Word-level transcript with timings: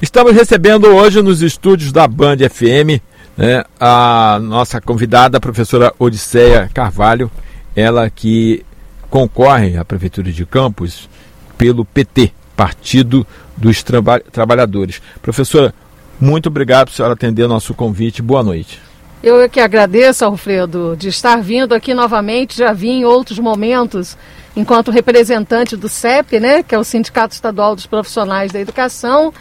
Estamos 0.00 0.32
recebendo 0.32 0.86
hoje 0.86 1.20
nos 1.20 1.42
estúdios 1.42 1.90
da 1.90 2.06
Band 2.06 2.36
FM 2.48 3.02
né, 3.36 3.64
a 3.80 4.38
nossa 4.40 4.80
convidada, 4.80 5.38
a 5.38 5.40
professora 5.40 5.92
Odisseia 5.98 6.70
Carvalho, 6.72 7.28
ela 7.74 8.08
que 8.08 8.64
concorre 9.10 9.76
à 9.76 9.84
Prefeitura 9.84 10.30
de 10.30 10.46
Campos 10.46 11.10
pelo 11.56 11.84
PT, 11.84 12.30
Partido 12.56 13.26
dos 13.56 13.82
Traba 13.82 14.20
Trabalhadores. 14.20 15.02
Professora, 15.20 15.74
muito 16.20 16.46
obrigado 16.46 16.86
por 16.86 16.94
senhora 16.94 17.14
atender 17.14 17.42
o 17.42 17.48
nosso 17.48 17.74
convite. 17.74 18.22
Boa 18.22 18.44
noite. 18.44 18.80
Eu 19.20 19.40
é 19.40 19.48
que 19.48 19.58
agradeço, 19.58 20.24
Alfredo, 20.24 20.94
de 20.96 21.08
estar 21.08 21.42
vindo 21.42 21.74
aqui 21.74 21.92
novamente. 21.92 22.56
Já 22.56 22.72
vim 22.72 23.00
em 23.00 23.04
outros 23.04 23.40
momentos, 23.40 24.16
enquanto 24.54 24.92
representante 24.92 25.76
do 25.76 25.88
CEP, 25.88 26.38
né, 26.38 26.62
que 26.62 26.72
é 26.72 26.78
o 26.78 26.84
Sindicato 26.84 27.34
Estadual 27.34 27.74
dos 27.74 27.86
Profissionais 27.86 28.52
da 28.52 28.60
Educação 28.60 29.34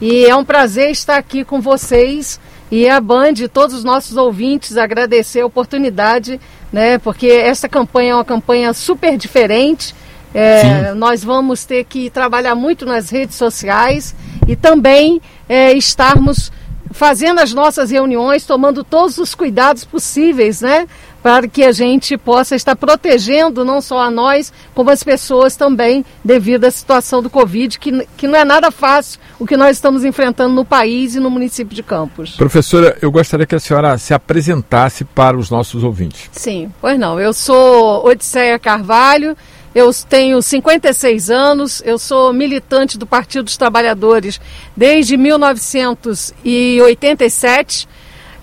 e 0.00 0.24
é 0.24 0.34
um 0.34 0.44
prazer 0.44 0.90
estar 0.90 1.16
aqui 1.16 1.44
com 1.44 1.60
vocês 1.60 2.40
e 2.70 2.88
a 2.88 3.00
Band, 3.00 3.34
todos 3.52 3.76
os 3.76 3.84
nossos 3.84 4.16
ouvintes, 4.16 4.76
agradecer 4.76 5.42
a 5.42 5.46
oportunidade, 5.46 6.40
né? 6.72 6.98
Porque 6.98 7.28
essa 7.28 7.68
campanha 7.68 8.12
é 8.12 8.14
uma 8.16 8.24
campanha 8.24 8.72
super 8.72 9.16
diferente. 9.16 9.94
É, 10.34 10.92
nós 10.94 11.22
vamos 11.22 11.64
ter 11.64 11.84
que 11.84 12.10
trabalhar 12.10 12.56
muito 12.56 12.84
nas 12.84 13.10
redes 13.10 13.36
sociais 13.36 14.14
e 14.48 14.56
também 14.56 15.22
é, 15.48 15.72
estarmos 15.74 16.50
fazendo 16.90 17.40
as 17.40 17.52
nossas 17.52 17.90
reuniões, 17.90 18.44
tomando 18.44 18.82
todos 18.82 19.18
os 19.18 19.34
cuidados 19.34 19.84
possíveis, 19.84 20.60
né? 20.60 20.86
Para 21.24 21.48
que 21.48 21.64
a 21.64 21.72
gente 21.72 22.16
possa 22.18 22.54
estar 22.54 22.76
protegendo 22.76 23.64
não 23.64 23.80
só 23.80 24.02
a 24.02 24.10
nós, 24.10 24.52
como 24.74 24.90
as 24.90 25.02
pessoas 25.02 25.56
também, 25.56 26.04
devido 26.22 26.66
à 26.66 26.70
situação 26.70 27.22
do 27.22 27.30
Covid, 27.30 27.78
que, 27.78 28.06
que 28.14 28.28
não 28.28 28.38
é 28.38 28.44
nada 28.44 28.70
fácil 28.70 29.18
o 29.38 29.46
que 29.46 29.56
nós 29.56 29.78
estamos 29.78 30.04
enfrentando 30.04 30.54
no 30.54 30.66
país 30.66 31.14
e 31.14 31.20
no 31.20 31.30
município 31.30 31.74
de 31.74 31.82
Campos. 31.82 32.36
Professora, 32.36 32.98
eu 33.00 33.10
gostaria 33.10 33.46
que 33.46 33.54
a 33.54 33.58
senhora 33.58 33.96
se 33.96 34.12
apresentasse 34.12 35.02
para 35.02 35.34
os 35.34 35.48
nossos 35.48 35.82
ouvintes. 35.82 36.28
Sim, 36.30 36.70
pois 36.78 36.98
não. 36.98 37.18
Eu 37.18 37.32
sou 37.32 38.06
Odisseia 38.06 38.58
Carvalho. 38.58 39.34
Eu 39.74 39.90
tenho 40.06 40.42
56 40.42 41.30
anos, 41.30 41.82
eu 41.86 41.98
sou 41.98 42.34
militante 42.34 42.98
do 42.98 43.06
Partido 43.06 43.44
dos 43.44 43.56
Trabalhadores 43.56 44.38
desde 44.76 45.16
1987. 45.16 47.88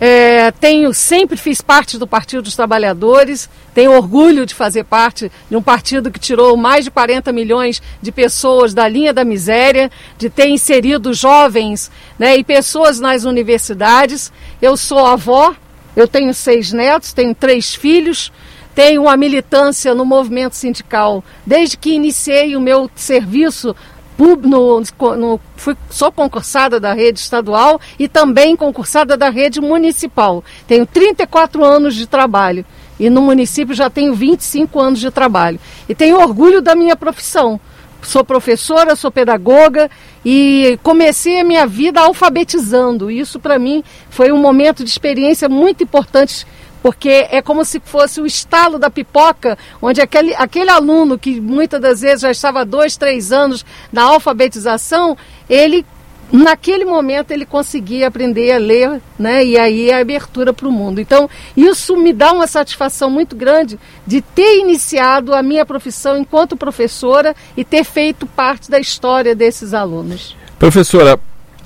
É, 0.03 0.49
tenho, 0.49 0.91
sempre 0.95 1.37
fiz 1.37 1.61
parte 1.61 1.95
do 1.95 2.07
Partido 2.07 2.41
dos 2.41 2.55
Trabalhadores, 2.55 3.47
tenho 3.71 3.91
orgulho 3.91 4.47
de 4.47 4.55
fazer 4.55 4.83
parte 4.83 5.31
de 5.47 5.55
um 5.55 5.61
partido 5.61 6.09
que 6.09 6.19
tirou 6.19 6.57
mais 6.57 6.85
de 6.85 6.89
40 6.89 7.31
milhões 7.31 7.79
de 8.01 8.11
pessoas 8.11 8.73
da 8.73 8.87
linha 8.87 9.13
da 9.13 9.23
miséria, 9.23 9.91
de 10.17 10.27
ter 10.27 10.49
inserido 10.49 11.13
jovens 11.13 11.91
né, 12.17 12.35
e 12.35 12.43
pessoas 12.43 12.99
nas 12.99 13.25
universidades. 13.25 14.33
Eu 14.59 14.75
sou 14.75 15.05
avó, 15.05 15.53
eu 15.95 16.07
tenho 16.07 16.33
seis 16.33 16.73
netos, 16.73 17.13
tenho 17.13 17.35
três 17.35 17.75
filhos, 17.75 18.31
tenho 18.73 19.03
uma 19.03 19.15
militância 19.15 19.93
no 19.93 20.03
movimento 20.03 20.55
sindical 20.55 21.23
desde 21.45 21.77
que 21.77 21.91
iniciei 21.91 22.55
o 22.55 22.61
meu 22.61 22.89
serviço 22.95 23.75
no, 24.21 24.81
no, 25.17 25.39
fui, 25.55 25.75
sou 25.89 26.11
concursada 26.11 26.79
da 26.79 26.93
rede 26.93 27.19
estadual 27.19 27.79
e 27.97 28.07
também 28.07 28.55
concursada 28.55 29.17
da 29.17 29.29
rede 29.29 29.59
municipal. 29.59 30.43
Tenho 30.67 30.85
34 30.85 31.63
anos 31.63 31.95
de 31.95 32.07
trabalho 32.07 32.65
e 32.99 33.09
no 33.09 33.21
município 33.21 33.73
já 33.73 33.89
tenho 33.89 34.13
25 34.13 34.79
anos 34.79 34.99
de 34.99 35.09
trabalho. 35.09 35.59
E 35.89 35.95
tenho 35.95 36.19
orgulho 36.19 36.61
da 36.61 36.75
minha 36.75 36.95
profissão. 36.95 37.59
Sou 38.01 38.23
professora, 38.23 38.95
sou 38.95 39.11
pedagoga 39.11 39.89
e 40.25 40.77
comecei 40.83 41.39
a 41.39 41.43
minha 41.43 41.65
vida 41.65 41.99
alfabetizando. 41.99 43.09
Isso 43.09 43.39
para 43.39 43.57
mim 43.57 43.83
foi 44.09 44.31
um 44.31 44.37
momento 44.37 44.83
de 44.83 44.89
experiência 44.89 45.49
muito 45.49 45.83
importante 45.83 46.45
porque 46.81 47.27
é 47.29 47.41
como 47.41 47.63
se 47.63 47.79
fosse 47.79 48.19
o 48.19 48.25
estalo 48.25 48.79
da 48.79 48.89
pipoca, 48.89 49.57
onde 49.81 50.01
aquele, 50.01 50.33
aquele 50.35 50.69
aluno 50.69 51.17
que 51.17 51.39
muitas 51.39 51.79
das 51.79 52.01
vezes 52.01 52.21
já 52.21 52.31
estava 52.31 52.65
dois, 52.65 52.97
três 52.97 53.31
anos 53.31 53.65
na 53.91 54.03
alfabetização, 54.03 55.17
ele 55.49 55.85
naquele 56.31 56.85
momento 56.85 57.31
ele 57.31 57.45
conseguia 57.45 58.07
aprender 58.07 58.51
a 58.53 58.57
ler, 58.57 59.01
né? 59.19 59.43
E 59.43 59.57
aí 59.57 59.91
a 59.91 59.99
abertura 59.99 60.53
para 60.53 60.67
o 60.67 60.71
mundo. 60.71 61.01
Então, 61.01 61.29
isso 61.55 61.97
me 61.97 62.13
dá 62.13 62.31
uma 62.31 62.47
satisfação 62.47 63.09
muito 63.09 63.35
grande 63.35 63.77
de 64.07 64.21
ter 64.21 64.59
iniciado 64.59 65.35
a 65.35 65.43
minha 65.43 65.65
profissão 65.65 66.17
enquanto 66.17 66.55
professora 66.55 67.35
e 67.57 67.65
ter 67.65 67.83
feito 67.83 68.25
parte 68.25 68.71
da 68.71 68.79
história 68.79 69.35
desses 69.35 69.73
alunos. 69.73 70.35
Professora, 70.57 71.19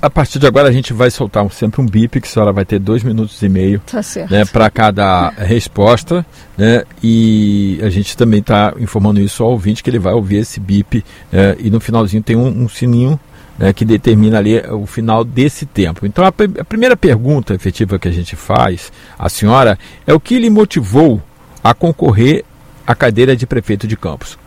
a 0.06 0.10
partir 0.10 0.38
de 0.38 0.46
agora 0.46 0.68
a 0.68 0.72
gente 0.72 0.92
vai 0.92 1.10
soltar 1.10 1.48
sempre 1.50 1.80
um 1.80 1.86
bip, 1.86 2.20
que 2.20 2.28
a 2.28 2.30
senhora 2.30 2.52
vai 2.52 2.64
ter 2.64 2.78
dois 2.78 3.02
minutos 3.02 3.42
e 3.42 3.48
meio 3.48 3.80
tá 3.80 4.00
né, 4.30 4.44
para 4.44 4.70
cada 4.70 5.30
resposta. 5.30 6.24
Né, 6.56 6.84
e 7.02 7.80
a 7.82 7.90
gente 7.90 8.16
também 8.16 8.38
está 8.38 8.72
informando 8.78 9.20
isso 9.20 9.42
ao 9.42 9.50
ouvinte 9.50 9.82
que 9.82 9.90
ele 9.90 9.98
vai 9.98 10.14
ouvir 10.14 10.36
esse 10.36 10.60
bip. 10.60 11.04
Né, 11.32 11.56
e 11.58 11.70
no 11.70 11.80
finalzinho 11.80 12.22
tem 12.22 12.36
um, 12.36 12.46
um 12.46 12.68
sininho 12.68 13.18
né, 13.58 13.72
que 13.72 13.84
determina 13.84 14.38
ali 14.38 14.60
o 14.70 14.86
final 14.86 15.24
desse 15.24 15.66
tempo. 15.66 16.06
Então 16.06 16.24
a, 16.24 16.28
a 16.28 16.64
primeira 16.64 16.96
pergunta 16.96 17.54
efetiva 17.54 17.98
que 17.98 18.06
a 18.06 18.12
gente 18.12 18.36
faz 18.36 18.92
à 19.18 19.28
senhora 19.28 19.76
é 20.06 20.14
o 20.14 20.20
que 20.20 20.38
lhe 20.38 20.48
motivou 20.48 21.20
a 21.64 21.74
concorrer 21.74 22.44
à 22.86 22.94
cadeira 22.94 23.34
de 23.34 23.44
prefeito 23.44 23.88
de 23.88 23.96
Campos. 23.96 24.38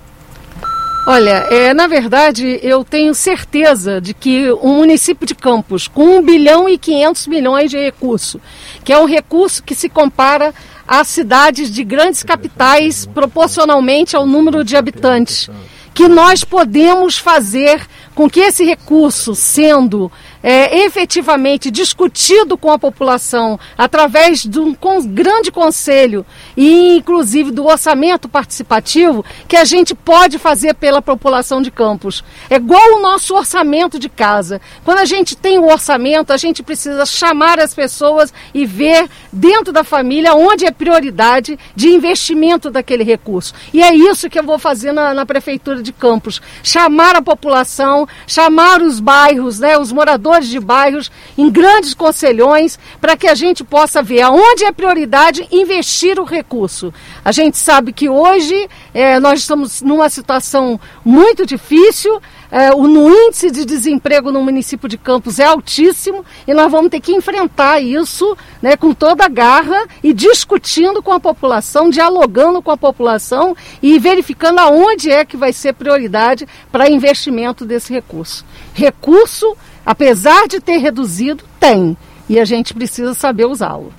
Olha, 1.11 1.47
é, 1.49 1.73
na 1.73 1.87
verdade, 1.87 2.59
eu 2.61 2.83
tenho 2.83 3.15
certeza 3.15 3.99
de 3.99 4.13
que 4.13 4.51
o 4.51 4.67
município 4.67 5.25
de 5.25 5.33
Campos, 5.33 5.87
com 5.87 6.19
1 6.19 6.21
bilhão 6.21 6.69
e 6.69 6.77
500 6.77 7.25
milhões 7.25 7.71
de 7.71 7.79
recurso, 7.79 8.39
que 8.83 8.93
é 8.93 8.99
um 8.99 9.05
recurso 9.05 9.63
que 9.63 9.73
se 9.73 9.89
compara 9.89 10.53
às 10.87 11.07
cidades 11.07 11.71
de 11.71 11.83
grandes 11.83 12.21
capitais 12.21 13.07
proporcionalmente 13.07 14.15
ao 14.15 14.27
número 14.27 14.63
de 14.63 14.77
habitantes, 14.77 15.49
que 15.95 16.07
nós 16.07 16.43
podemos 16.43 17.17
fazer 17.17 17.81
com 18.13 18.29
que 18.29 18.41
esse 18.41 18.63
recurso, 18.63 19.33
sendo 19.33 20.11
é, 20.41 20.85
efetivamente 20.85 21.69
discutido 21.69 22.57
com 22.57 22.71
a 22.71 22.79
população 22.79 23.59
através 23.77 24.43
de 24.43 24.59
um 24.59 24.75
grande 25.07 25.51
conselho 25.51 26.25
e 26.55 26.97
inclusive 26.97 27.51
do 27.51 27.65
orçamento 27.65 28.29
participativo 28.29 29.23
que 29.47 29.55
a 29.55 29.65
gente 29.65 29.93
pode 29.93 30.37
fazer 30.37 30.73
pela 30.73 31.01
população 31.01 31.61
de 31.61 31.71
Campos. 31.71 32.23
É 32.49 32.55
igual 32.55 32.95
o 32.95 33.01
nosso 33.01 33.35
orçamento 33.35 33.99
de 33.99 34.09
casa. 34.09 34.61
Quando 34.83 34.99
a 34.99 35.05
gente 35.05 35.35
tem 35.35 35.59
o 35.59 35.67
orçamento, 35.67 36.31
a 36.31 36.37
gente 36.37 36.63
precisa 36.63 37.05
chamar 37.05 37.59
as 37.59 37.73
pessoas 37.73 38.33
e 38.53 38.65
ver 38.65 39.09
dentro 39.31 39.71
da 39.73 39.83
família 39.83 40.33
onde 40.33 40.65
é 40.65 40.71
prioridade 40.71 41.57
de 41.75 41.89
investimento 41.89 42.69
daquele 42.69 43.03
recurso. 43.03 43.53
E 43.73 43.81
é 43.81 43.93
isso 43.93 44.29
que 44.29 44.39
eu 44.39 44.43
vou 44.43 44.59
fazer 44.59 44.91
na, 44.91 45.13
na 45.13 45.25
prefeitura 45.25 45.81
de 45.81 45.91
Campos, 45.91 46.41
chamar 46.63 47.15
a 47.15 47.21
população, 47.21 48.07
chamar 48.25 48.81
os 48.81 48.99
bairros, 48.99 49.59
né, 49.59 49.77
os 49.77 49.91
moradores 49.91 50.28
moradores 50.29 50.47
de 50.47 50.59
bairros 50.59 51.11
em 51.37 51.49
grandes 51.49 51.93
conselhões 51.93 52.79
para 53.01 53.17
que 53.17 53.27
a 53.27 53.35
gente 53.35 53.63
possa 53.63 54.01
ver 54.01 54.21
aonde 54.21 54.63
é 54.63 54.71
prioridade 54.71 55.47
investir 55.51 56.19
o 56.19 56.23
recurso. 56.23 56.93
A 57.25 57.31
gente 57.31 57.57
sabe 57.57 57.91
que 57.91 58.07
hoje 58.07 58.69
é, 58.93 59.19
nós 59.19 59.39
estamos 59.39 59.81
numa 59.81 60.09
situação 60.09 60.79
muito 61.03 61.45
difícil, 61.45 62.21
é, 62.51 62.71
o 62.73 62.87
no 62.87 63.09
índice 63.09 63.51
de 63.51 63.63
desemprego 63.63 64.31
no 64.31 64.41
município 64.41 64.89
de 64.89 64.97
Campos 64.97 65.39
é 65.39 65.45
altíssimo 65.45 66.25
e 66.47 66.53
nós 66.53 66.71
vamos 66.71 66.89
ter 66.89 66.99
que 66.99 67.13
enfrentar 67.13 67.79
isso 67.79 68.35
né, 68.61 68.75
com 68.75 68.93
toda 68.93 69.25
a 69.25 69.29
garra 69.29 69.85
e 70.03 70.13
discutindo 70.13 71.01
com 71.01 71.11
a 71.11 71.19
população, 71.19 71.89
dialogando 71.89 72.61
com 72.61 72.71
a 72.71 72.77
população 72.77 73.55
e 73.83 73.99
verificando 73.99 74.59
aonde 74.59 75.11
é 75.11 75.23
que 75.23 75.37
vai 75.37 75.53
ser 75.53 75.73
prioridade 75.73 76.47
para 76.71 76.89
investimento 76.89 77.65
desse 77.65 77.93
recurso. 77.93 78.43
Recurso 78.73 79.55
apesar 79.85 80.47
de 80.47 80.59
ter 80.59 80.77
reduzido, 80.77 81.43
tem. 81.59 81.97
E 82.27 82.39
a 82.39 82.45
gente 82.45 82.73
precisa 82.73 83.13
saber 83.13 83.45
usá-lo. 83.45 83.91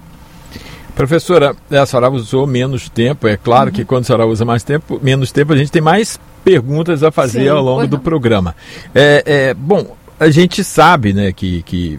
Professora, 0.94 1.56
a 1.70 1.86
senhora 1.86 2.10
usou 2.10 2.46
menos 2.46 2.88
tempo. 2.88 3.26
É 3.26 3.36
claro 3.36 3.70
uhum. 3.70 3.74
que 3.74 3.84
quando 3.84 4.02
a 4.02 4.06
senhora 4.06 4.26
usa 4.26 4.44
mais 4.44 4.62
tempo, 4.62 5.00
menos 5.02 5.32
tempo, 5.32 5.52
a 5.52 5.56
gente 5.56 5.72
tem 5.72 5.82
mais 5.82 6.18
perguntas 6.44 7.02
a 7.02 7.10
fazer 7.10 7.44
Sim, 7.44 7.48
ao 7.48 7.62
longo 7.62 7.86
do 7.86 7.98
programa. 7.98 8.54
É, 8.94 9.22
é, 9.26 9.54
bom, 9.54 9.96
a 10.18 10.30
gente 10.30 10.62
sabe 10.62 11.12
né, 11.12 11.32
que, 11.32 11.62
que 11.62 11.98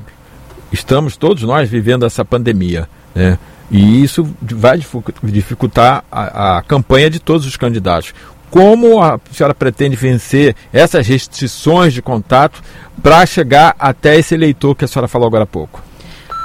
estamos 0.72 1.18
todos 1.18 1.44
nós 1.44 1.69
vivendo 1.69 2.06
essa 2.06 2.24
pandemia. 2.24 2.88
Né? 3.16 3.38
E 3.69 4.04
isso 4.04 4.30
vai 4.42 4.80
dificultar 5.24 6.04
a, 6.12 6.57
a 6.57 6.62
campanha 6.62 7.10
de 7.10 7.19
todos 7.19 7.45
os 7.48 7.56
candidatos. 7.56 8.13
Como 8.51 9.01
a 9.01 9.18
senhora 9.31 9.56
pretende 9.56 9.95
vencer 9.95 10.56
essas 10.74 11.07
restrições 11.07 11.94
de 11.94 12.01
contato 12.01 12.62
para 13.01 13.25
chegar 13.25 13.74
até 13.80 14.19
esse 14.19 14.36
eleitor 14.36 14.75
que 14.75 14.83
a 14.83 14.88
senhora 14.89 15.07
falou 15.07 15.25
agora 15.25 15.45
há 15.45 15.48
pouco? 15.48 15.81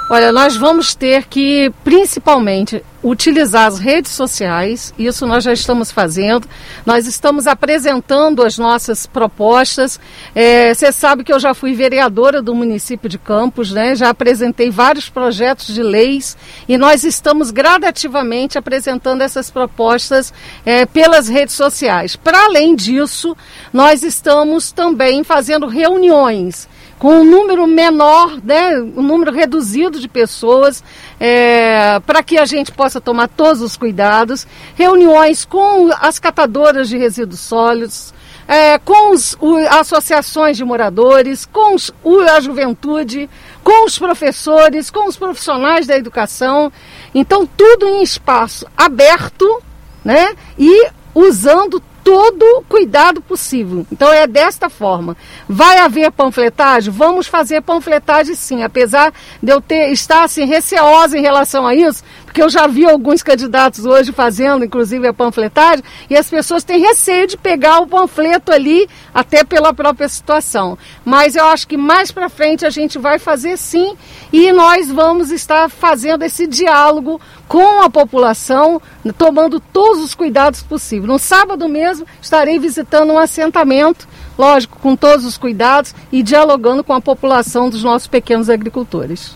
Olha, 0.09 0.31
nós 0.31 0.55
vamos 0.55 0.95
ter 0.95 1.25
que, 1.25 1.69
principalmente, 1.83 2.81
utilizar 3.03 3.67
as 3.67 3.77
redes 3.77 4.13
sociais, 4.13 4.93
isso 4.97 5.27
nós 5.27 5.43
já 5.43 5.51
estamos 5.51 5.91
fazendo, 5.91 6.47
nós 6.85 7.05
estamos 7.05 7.45
apresentando 7.45 8.41
as 8.41 8.57
nossas 8.57 9.05
propostas. 9.05 9.99
É, 10.33 10.73
você 10.73 10.93
sabe 10.93 11.25
que 11.25 11.33
eu 11.33 11.39
já 11.41 11.53
fui 11.53 11.73
vereadora 11.73 12.41
do 12.41 12.55
município 12.55 13.09
de 13.09 13.17
Campos, 13.17 13.69
né? 13.71 13.95
já 13.95 14.09
apresentei 14.09 14.69
vários 14.69 15.09
projetos 15.09 15.67
de 15.67 15.83
leis 15.83 16.37
e 16.69 16.77
nós 16.77 17.03
estamos 17.03 17.51
gradativamente 17.51 18.57
apresentando 18.57 19.21
essas 19.21 19.51
propostas 19.51 20.33
é, 20.65 20.85
pelas 20.85 21.27
redes 21.27 21.53
sociais. 21.53 22.15
Para 22.15 22.45
além 22.45 22.77
disso, 22.77 23.35
nós 23.73 24.03
estamos 24.03 24.71
também 24.71 25.25
fazendo 25.25 25.67
reuniões 25.67 26.65
com 26.99 27.21
um 27.21 27.23
número 27.23 27.67
menor, 27.67 28.37
né, 28.43 28.79
um 28.79 29.03
número 29.03 29.31
reduzido 29.31 29.99
de 29.99 30.07
pessoas, 30.07 30.83
é, 31.19 31.99
para 32.05 32.23
que 32.23 32.37
a 32.37 32.45
gente 32.45 32.71
possa 32.71 32.99
tomar 32.99 33.27
todos 33.27 33.61
os 33.61 33.77
cuidados, 33.77 34.47
reuniões 34.75 35.45
com 35.45 35.91
as 36.01 36.17
catadoras 36.17 36.89
de 36.89 36.97
resíduos 36.97 37.39
sólidos, 37.39 38.13
é, 38.47 38.79
com 38.79 39.13
as 39.13 39.37
associações 39.69 40.57
de 40.57 40.63
moradores, 40.63 41.45
com 41.45 41.75
os, 41.75 41.91
o, 42.03 42.19
a 42.21 42.39
juventude, 42.39 43.29
com 43.63 43.85
os 43.85 43.99
professores, 43.99 44.89
com 44.89 45.07
os 45.07 45.17
profissionais 45.17 45.85
da 45.85 45.97
educação. 45.97 46.71
Então, 47.13 47.45
tudo 47.45 47.87
em 47.87 48.01
espaço 48.01 48.65
aberto 48.75 49.61
né, 50.03 50.33
e 50.57 50.87
usando 51.13 51.83
todo 52.07 52.63
cuidado 52.69 53.19
possível. 53.19 53.85
Então 53.91 54.13
é 54.13 54.25
desta 54.25 54.69
forma. 54.69 55.17
Vai 55.45 55.79
haver 55.79 56.09
panfletagem? 56.09 56.89
Vamos 56.89 57.27
fazer 57.27 57.61
panfletagem 57.61 58.33
sim, 58.33 58.63
apesar 58.63 59.13
de 59.43 59.51
eu 59.51 59.59
ter 59.59 59.91
estar 59.91 60.23
assim 60.23 60.45
receosa 60.45 61.17
em 61.17 61.21
relação 61.21 61.67
a 61.67 61.75
isso, 61.75 62.01
porque 62.37 62.43
eu 62.43 62.49
já 62.51 62.67
vi 62.67 62.85
alguns 62.85 63.23
candidatos 63.23 63.83
hoje 63.83 64.11
fazendo, 64.11 64.63
inclusive 64.63 65.07
a 65.07 65.11
panfletagem, 65.11 65.83
e 66.07 66.15
as 66.15 66.29
pessoas 66.29 66.63
têm 66.63 66.79
receio 66.79 67.25
de 67.25 67.35
pegar 67.35 67.79
o 67.79 67.87
panfleto 67.87 68.51
ali, 68.51 68.87
até 69.11 69.43
pela 69.43 69.73
própria 69.73 70.07
situação. 70.07 70.77
Mas 71.03 71.35
eu 71.35 71.43
acho 71.47 71.67
que 71.67 71.75
mais 71.75 72.11
para 72.11 72.29
frente 72.29 72.63
a 72.63 72.69
gente 72.69 72.99
vai 72.99 73.17
fazer 73.17 73.57
sim, 73.57 73.97
e 74.31 74.51
nós 74.51 74.87
vamos 74.91 75.31
estar 75.31 75.67
fazendo 75.67 76.21
esse 76.21 76.45
diálogo 76.45 77.19
com 77.47 77.81
a 77.81 77.89
população, 77.89 78.79
tomando 79.17 79.59
todos 79.59 80.03
os 80.03 80.13
cuidados 80.13 80.61
possíveis. 80.61 81.09
No 81.09 81.17
sábado 81.17 81.67
mesmo, 81.67 82.05
estarei 82.21 82.59
visitando 82.59 83.13
um 83.13 83.17
assentamento, 83.17 84.07
lógico, 84.37 84.77
com 84.77 84.95
todos 84.95 85.25
os 85.25 85.39
cuidados 85.39 85.95
e 86.11 86.21
dialogando 86.21 86.83
com 86.83 86.93
a 86.93 87.01
população 87.01 87.67
dos 87.67 87.83
nossos 87.83 88.07
pequenos 88.07 88.47
agricultores. 88.47 89.35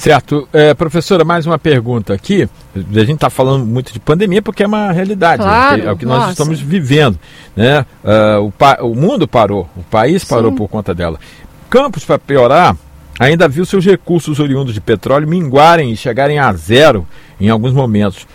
Certo. 0.00 0.48
É, 0.50 0.72
professora, 0.72 1.26
mais 1.26 1.44
uma 1.44 1.58
pergunta 1.58 2.14
aqui. 2.14 2.48
A 2.74 3.00
gente 3.00 3.16
está 3.16 3.28
falando 3.28 3.66
muito 3.66 3.92
de 3.92 4.00
pandemia 4.00 4.40
porque 4.40 4.62
é 4.62 4.66
uma 4.66 4.90
realidade, 4.92 5.42
claro, 5.42 5.82
é 5.82 5.92
o 5.92 5.96
que 5.96 6.06
nós 6.06 6.20
nossa. 6.20 6.30
estamos 6.30 6.58
vivendo. 6.58 7.18
Né? 7.54 7.84
Uh, 8.02 8.50
o, 8.80 8.86
o, 8.86 8.94
mundo 8.94 9.28
parou, 9.28 9.68
o 9.76 9.82
país 9.82 10.24
parou 10.24 10.52
Sim. 10.52 10.56
por 10.56 10.68
conta 10.68 10.94
dela. 10.94 11.20
Campos, 11.68 12.02
para 12.02 12.18
piorar, 12.18 12.74
ainda 13.18 13.46
viu 13.46 13.66
seus 13.66 13.84
recursos 13.84 14.40
oriundos 14.40 14.72
de 14.72 14.80
petróleo 14.80 15.28
minguarem 15.28 15.92
e 15.92 15.96
chegarem 15.98 16.38
a 16.38 16.50
zero 16.54 17.06
em 17.38 17.50
alguns 17.50 17.74
momentos. 17.74 18.26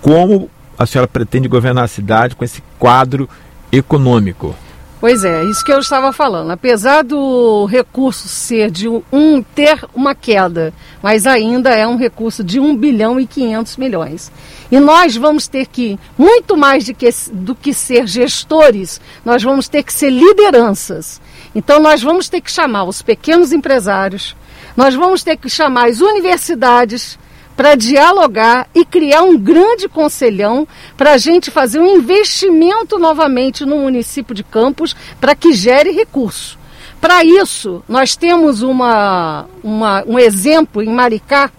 Como 0.00 0.48
a 0.78 0.86
senhora 0.86 1.08
pretende 1.08 1.48
governar 1.48 1.82
a 1.82 1.88
cidade 1.88 2.36
com 2.36 2.44
esse 2.44 2.62
quadro 2.78 3.28
econômico? 3.72 4.54
Pois 5.00 5.24
é, 5.24 5.44
isso 5.44 5.64
que 5.64 5.72
eu 5.72 5.78
estava 5.78 6.12
falando. 6.12 6.50
Apesar 6.50 7.04
do 7.04 7.66
recurso 7.66 8.26
ser 8.26 8.68
de 8.68 8.88
um 8.88 9.42
ter 9.42 9.84
uma 9.94 10.12
queda, 10.12 10.74
mas 11.00 11.24
ainda 11.24 11.70
é 11.70 11.86
um 11.86 11.96
recurso 11.96 12.42
de 12.42 12.58
1 12.58 12.76
bilhão 12.76 13.20
e 13.20 13.26
500 13.26 13.76
milhões. 13.76 14.32
E 14.72 14.80
nós 14.80 15.16
vamos 15.16 15.46
ter 15.46 15.66
que, 15.66 15.98
muito 16.16 16.56
mais 16.56 16.84
de 16.84 16.92
que, 16.92 17.08
do 17.32 17.54
que 17.54 17.72
ser 17.72 18.08
gestores, 18.08 19.00
nós 19.24 19.40
vamos 19.40 19.68
ter 19.68 19.84
que 19.84 19.92
ser 19.92 20.10
lideranças. 20.10 21.20
Então, 21.54 21.80
nós 21.80 22.02
vamos 22.02 22.28
ter 22.28 22.40
que 22.40 22.50
chamar 22.50 22.84
os 22.84 23.00
pequenos 23.00 23.52
empresários, 23.52 24.36
nós 24.76 24.94
vamos 24.94 25.22
ter 25.22 25.36
que 25.36 25.48
chamar 25.48 25.88
as 25.88 26.00
universidades 26.00 27.18
para 27.58 27.74
dialogar 27.74 28.68
e 28.72 28.84
criar 28.84 29.24
um 29.24 29.36
grande 29.36 29.88
conselhão 29.88 30.64
para 30.96 31.14
a 31.14 31.18
gente 31.18 31.50
fazer 31.50 31.80
um 31.80 31.96
investimento 31.96 33.00
novamente 33.00 33.66
no 33.66 33.78
município 33.78 34.32
de 34.32 34.44
Campos 34.44 34.94
para 35.20 35.34
que 35.34 35.52
gere 35.52 35.90
recurso. 35.90 36.56
Para 37.00 37.24
isso, 37.24 37.82
nós 37.88 38.14
temos 38.14 38.62
uma, 38.62 39.46
uma, 39.60 40.04
um 40.06 40.16
exemplo 40.16 40.80
em 40.80 40.88
Maricá, 40.88 41.50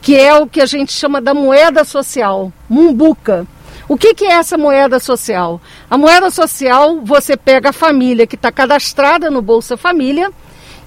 que 0.00 0.18
é 0.18 0.34
o 0.34 0.46
que 0.46 0.58
a 0.58 0.64
gente 0.64 0.90
chama 0.90 1.20
da 1.20 1.34
moeda 1.34 1.84
social, 1.84 2.50
Mumbuca. 2.66 3.46
O 3.86 3.98
que, 3.98 4.14
que 4.14 4.24
é 4.24 4.32
essa 4.32 4.56
moeda 4.56 4.98
social? 4.98 5.60
A 5.90 5.98
moeda 5.98 6.30
social, 6.30 7.02
você 7.02 7.36
pega 7.36 7.68
a 7.68 7.74
família 7.74 8.26
que 8.26 8.36
está 8.36 8.50
cadastrada 8.50 9.30
no 9.30 9.42
Bolsa 9.42 9.76
Família 9.76 10.30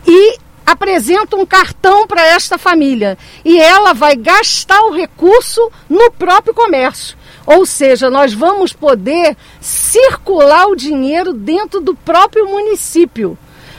e 0.08 0.40
apresenta 0.66 1.36
um 1.36 1.46
cartão 1.46 2.08
para 2.08 2.26
esta 2.26 2.58
família 2.58 3.18
e 3.44 3.60
ela 3.60 3.94
vai 3.94 4.16
gastar 4.16 4.82
o 4.84 4.92
recurso 4.92 5.72
no 5.90 6.12
próprio 6.12 6.54
comércio. 6.54 7.18
Ou 7.46 7.66
seja, 7.66 8.10
nós 8.10 8.34
vamos 8.34 8.74
poder 8.74 9.38
circular 9.62 10.68
o 10.68 10.76
dinheiro 10.76 11.34
dentro 11.34 11.80
do 11.80 11.94
próprio 11.94 12.48
município. 12.48 13.38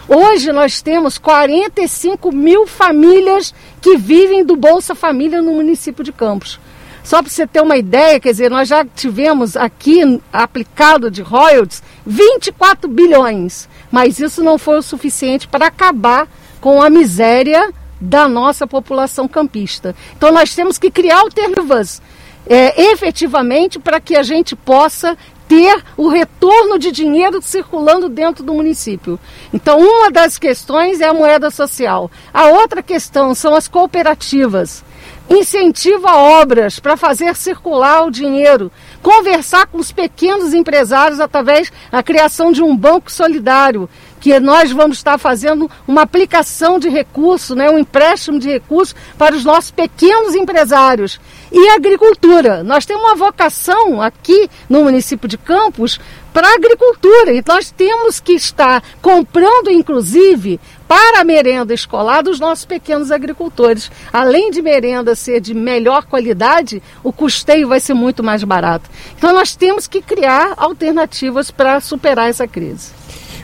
Hoje 0.08 0.52
nós 0.52 0.80
temos 0.80 1.18
45 1.18 2.30
mil 2.30 2.64
famílias 2.64 3.52
que 3.80 3.96
vivem 3.96 4.44
do 4.44 4.54
Bolsa 4.54 4.94
Família 4.94 5.42
no 5.42 5.52
município 5.52 6.04
de 6.04 6.12
Campos. 6.12 6.60
Só 7.02 7.22
para 7.22 7.30
você 7.30 7.46
ter 7.46 7.60
uma 7.60 7.76
ideia, 7.76 8.18
quer 8.20 8.30
dizer, 8.30 8.50
nós 8.50 8.68
já 8.68 8.84
tivemos 8.84 9.56
aqui 9.56 10.20
aplicado 10.32 11.10
de 11.10 11.22
royalties 11.22 11.82
24 12.04 12.88
bilhões, 12.88 13.68
mas 13.90 14.18
isso 14.18 14.42
não 14.42 14.58
foi 14.58 14.78
o 14.78 14.82
suficiente 14.82 15.46
para 15.46 15.66
acabar 15.66 16.28
com 16.60 16.80
a 16.80 16.90
miséria 16.90 17.72
da 18.00 18.28
nossa 18.28 18.66
população 18.66 19.26
campista. 19.26 19.94
Então 20.16 20.30
nós 20.32 20.54
temos 20.54 20.78
que 20.78 20.90
criar 20.90 21.20
alternativas 21.20 22.02
é, 22.48 22.90
efetivamente 22.92 23.78
para 23.78 24.00
que 24.00 24.14
a 24.14 24.22
gente 24.22 24.54
possa 24.54 25.16
ter 25.48 25.82
o 25.96 26.08
retorno 26.08 26.78
de 26.78 26.90
dinheiro 26.90 27.40
circulando 27.40 28.08
dentro 28.08 28.44
do 28.44 28.52
município. 28.52 29.18
Então, 29.52 29.78
uma 29.78 30.10
das 30.10 30.38
questões 30.38 31.00
é 31.00 31.06
a 31.06 31.14
moeda 31.14 31.50
social. 31.50 32.10
A 32.34 32.46
outra 32.46 32.82
questão 32.82 33.34
são 33.34 33.54
as 33.54 33.68
cooperativas 33.68 34.84
incentiva 35.28 36.14
obras 36.14 36.78
para 36.78 36.96
fazer 36.96 37.34
circular 37.34 38.04
o 38.04 38.10
dinheiro, 38.10 38.70
conversar 39.02 39.66
com 39.66 39.78
os 39.78 39.90
pequenos 39.90 40.54
empresários 40.54 41.20
através 41.20 41.72
da 41.90 42.02
criação 42.02 42.52
de 42.52 42.62
um 42.62 42.76
banco 42.76 43.10
solidário, 43.10 43.88
que 44.20 44.38
nós 44.40 44.72
vamos 44.72 44.96
estar 44.96 45.18
fazendo 45.18 45.70
uma 45.86 46.02
aplicação 46.02 46.78
de 46.78 46.88
recurso, 46.88 47.54
né, 47.54 47.70
um 47.70 47.78
empréstimo 47.78 48.38
de 48.38 48.48
recursos 48.48 48.94
para 49.16 49.36
os 49.36 49.44
nossos 49.44 49.70
pequenos 49.70 50.34
empresários. 50.34 51.20
E 51.52 51.68
agricultura. 51.70 52.64
Nós 52.64 52.84
temos 52.84 53.04
uma 53.04 53.14
vocação 53.14 54.02
aqui 54.02 54.50
no 54.68 54.82
município 54.82 55.28
de 55.28 55.38
Campos 55.38 56.00
para 56.32 56.54
agricultura. 56.54 57.32
E 57.32 57.42
nós 57.46 57.70
temos 57.70 58.18
que 58.18 58.32
estar 58.32 58.82
comprando, 59.00 59.70
inclusive, 59.70 60.60
para 60.88 61.20
a 61.20 61.24
merenda 61.24 61.74
escolar 61.74 62.22
dos 62.22 62.38
nossos 62.38 62.64
pequenos 62.64 63.10
agricultores. 63.10 63.90
Além 64.12 64.50
de 64.50 64.62
merenda 64.62 65.14
ser 65.14 65.40
de 65.40 65.54
melhor 65.54 66.06
qualidade, 66.06 66.82
o 67.02 67.12
custeio 67.12 67.68
vai 67.68 67.80
ser 67.80 67.94
muito 67.94 68.22
mais 68.22 68.42
barato. 68.44 68.88
Então 69.16 69.32
nós 69.32 69.56
temos 69.56 69.86
que 69.86 70.00
criar 70.00 70.54
alternativas 70.56 71.50
para 71.50 71.80
superar 71.80 72.28
essa 72.28 72.46
crise. 72.46 72.90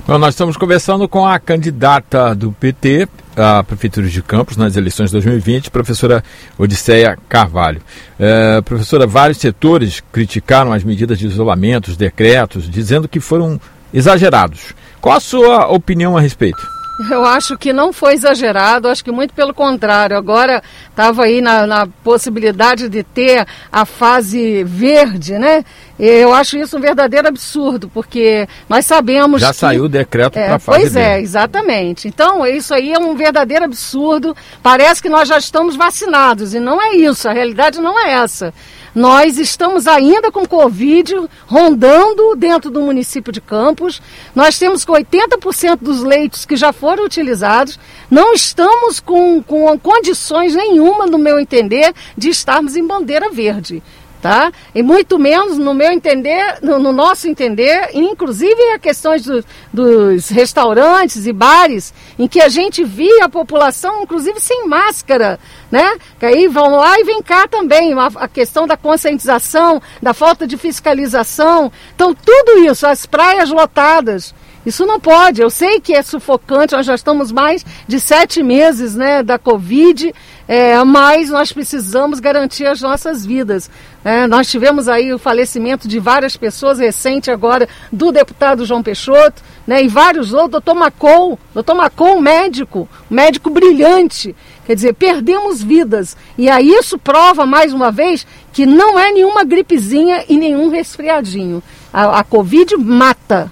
Bom, 0.04 0.18
nós 0.18 0.34
estamos 0.34 0.56
conversando 0.56 1.08
com 1.08 1.24
a 1.24 1.38
candidata 1.38 2.34
do 2.34 2.50
PT 2.50 3.08
à 3.36 3.62
Prefeitura 3.62 4.08
de 4.08 4.20
Campos 4.20 4.56
nas 4.56 4.76
eleições 4.76 5.10
de 5.10 5.12
2020, 5.12 5.70
professora 5.70 6.24
Odisseia 6.58 7.16
Carvalho. 7.28 7.80
É, 8.18 8.60
professora, 8.62 9.06
vários 9.06 9.38
setores 9.38 10.02
criticaram 10.12 10.72
as 10.72 10.82
medidas 10.82 11.20
de 11.20 11.26
isolamento, 11.26 11.88
os 11.88 11.96
decretos, 11.96 12.68
dizendo 12.68 13.06
que 13.06 13.20
foram 13.20 13.60
exagerados. 13.94 14.74
Qual 15.00 15.16
a 15.16 15.20
sua 15.20 15.68
opinião 15.68 16.16
a 16.16 16.20
respeito? 16.20 16.71
Eu 17.10 17.24
acho 17.24 17.56
que 17.56 17.72
não 17.72 17.92
foi 17.92 18.14
exagerado, 18.14 18.88
acho 18.88 19.04
que 19.04 19.10
muito 19.10 19.34
pelo 19.34 19.52
contrário. 19.52 20.16
Agora 20.16 20.62
estava 20.88 21.24
aí 21.24 21.40
na, 21.40 21.66
na, 21.66 21.86
possibilidade 22.04 22.88
de 22.88 23.02
ter 23.02 23.46
a 23.70 23.84
fase 23.84 24.64
verde, 24.64 25.38
né? 25.38 25.64
Eu 25.98 26.32
acho 26.32 26.56
isso 26.58 26.76
um 26.76 26.80
verdadeiro 26.80 27.28
absurdo, 27.28 27.90
porque 27.92 28.48
nós 28.68 28.86
sabemos. 28.86 29.40
Já 29.40 29.50
que, 29.50 29.56
saiu 29.56 29.84
o 29.84 29.88
decreto 29.88 30.38
é, 30.38 30.46
para 30.46 30.56
a 30.56 30.58
fase 30.58 30.80
Pois 30.80 30.96
é, 30.96 31.20
exatamente. 31.20 32.08
Então, 32.08 32.46
isso 32.46 32.74
aí 32.74 32.92
é 32.92 32.98
um 32.98 33.14
verdadeiro 33.14 33.64
absurdo. 33.64 34.36
Parece 34.62 35.00
que 35.00 35.08
nós 35.08 35.28
já 35.28 35.38
estamos 35.38 35.76
vacinados, 35.76 36.54
e 36.54 36.60
não 36.60 36.80
é 36.80 36.96
isso, 36.96 37.28
a 37.28 37.32
realidade 37.32 37.80
não 37.80 37.98
é 37.98 38.12
essa. 38.14 38.52
Nós 38.94 39.38
estamos 39.38 39.86
ainda 39.86 40.30
com 40.30 40.46
Covid 40.46 41.14
rondando 41.46 42.36
dentro 42.36 42.70
do 42.70 42.80
município 42.80 43.32
de 43.32 43.40
Campos. 43.40 44.02
Nós 44.34 44.58
temos 44.58 44.84
80% 44.84 45.78
dos 45.80 46.02
leitos 46.02 46.44
que 46.44 46.56
já 46.56 46.72
foram 46.72 47.04
utilizados. 47.04 47.78
Não 48.10 48.34
estamos 48.34 49.00
com, 49.00 49.42
com 49.42 49.78
condições 49.78 50.54
nenhuma, 50.54 51.06
no 51.06 51.18
meu 51.18 51.40
entender, 51.40 51.94
de 52.16 52.28
estarmos 52.28 52.76
em 52.76 52.86
bandeira 52.86 53.30
verde. 53.30 53.82
Tá? 54.22 54.52
E 54.72 54.84
muito 54.84 55.18
menos, 55.18 55.58
no 55.58 55.74
meu 55.74 55.90
entender, 55.90 56.58
no, 56.62 56.78
no 56.78 56.92
nosso 56.92 57.26
entender, 57.26 57.90
inclusive 57.92 58.62
a 58.70 58.78
questões 58.78 59.24
do, 59.24 59.44
dos 59.72 60.28
restaurantes 60.28 61.26
e 61.26 61.32
bares, 61.32 61.92
em 62.16 62.28
que 62.28 62.40
a 62.40 62.48
gente 62.48 62.84
via 62.84 63.24
a 63.24 63.28
população, 63.28 64.04
inclusive 64.04 64.38
sem 64.38 64.68
máscara, 64.68 65.40
né? 65.72 65.96
Que 66.20 66.26
aí 66.26 66.46
vão 66.46 66.76
lá 66.76 67.00
e 67.00 67.04
vem 67.04 67.20
cá 67.20 67.48
também, 67.48 67.92
a, 67.94 68.06
a 68.14 68.28
questão 68.28 68.64
da 68.64 68.76
conscientização, 68.76 69.82
da 70.00 70.14
falta 70.14 70.46
de 70.46 70.56
fiscalização. 70.56 71.72
Então, 71.92 72.14
tudo 72.14 72.60
isso, 72.60 72.86
as 72.86 73.04
praias 73.04 73.50
lotadas, 73.50 74.32
isso 74.64 74.86
não 74.86 75.00
pode. 75.00 75.42
Eu 75.42 75.50
sei 75.50 75.80
que 75.80 75.92
é 75.92 76.02
sufocante, 76.02 76.74
nós 76.74 76.86
já 76.86 76.94
estamos 76.94 77.32
mais 77.32 77.66
de 77.88 77.98
sete 77.98 78.40
meses 78.40 78.94
né, 78.94 79.22
da 79.22 79.36
Covid, 79.36 80.14
é, 80.54 80.84
mas 80.84 81.30
nós 81.30 81.50
precisamos 81.50 82.20
garantir 82.20 82.66
as 82.66 82.82
nossas 82.82 83.24
vidas. 83.24 83.70
É, 84.04 84.26
nós 84.26 84.50
tivemos 84.50 84.86
aí 84.86 85.10
o 85.10 85.18
falecimento 85.18 85.88
de 85.88 85.98
várias 85.98 86.36
pessoas, 86.36 86.78
recente 86.78 87.30
agora, 87.30 87.66
do 87.90 88.12
deputado 88.12 88.66
João 88.66 88.82
Peixoto, 88.82 89.42
né, 89.66 89.82
e 89.82 89.88
vários 89.88 90.34
outros, 90.34 90.50
doutor 90.50 90.74
Macou, 90.74 91.38
doutor 91.54 91.74
Macou, 91.74 92.20
médico, 92.20 92.86
médico 93.08 93.48
brilhante. 93.48 94.36
Quer 94.66 94.74
dizer, 94.74 94.92
perdemos 94.92 95.62
vidas. 95.62 96.18
E 96.36 96.50
aí 96.50 96.68
isso 96.68 96.98
prova, 96.98 97.46
mais 97.46 97.72
uma 97.72 97.90
vez, 97.90 98.26
que 98.52 98.66
não 98.66 98.98
é 98.98 99.10
nenhuma 99.10 99.44
gripezinha 99.44 100.22
e 100.28 100.36
nenhum 100.36 100.68
resfriadinho. 100.68 101.62
A, 101.90 102.18
a 102.18 102.24
Covid 102.24 102.76
mata. 102.76 103.50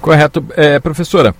Correto. 0.00 0.46
É, 0.50 0.78
professora, 0.78 1.34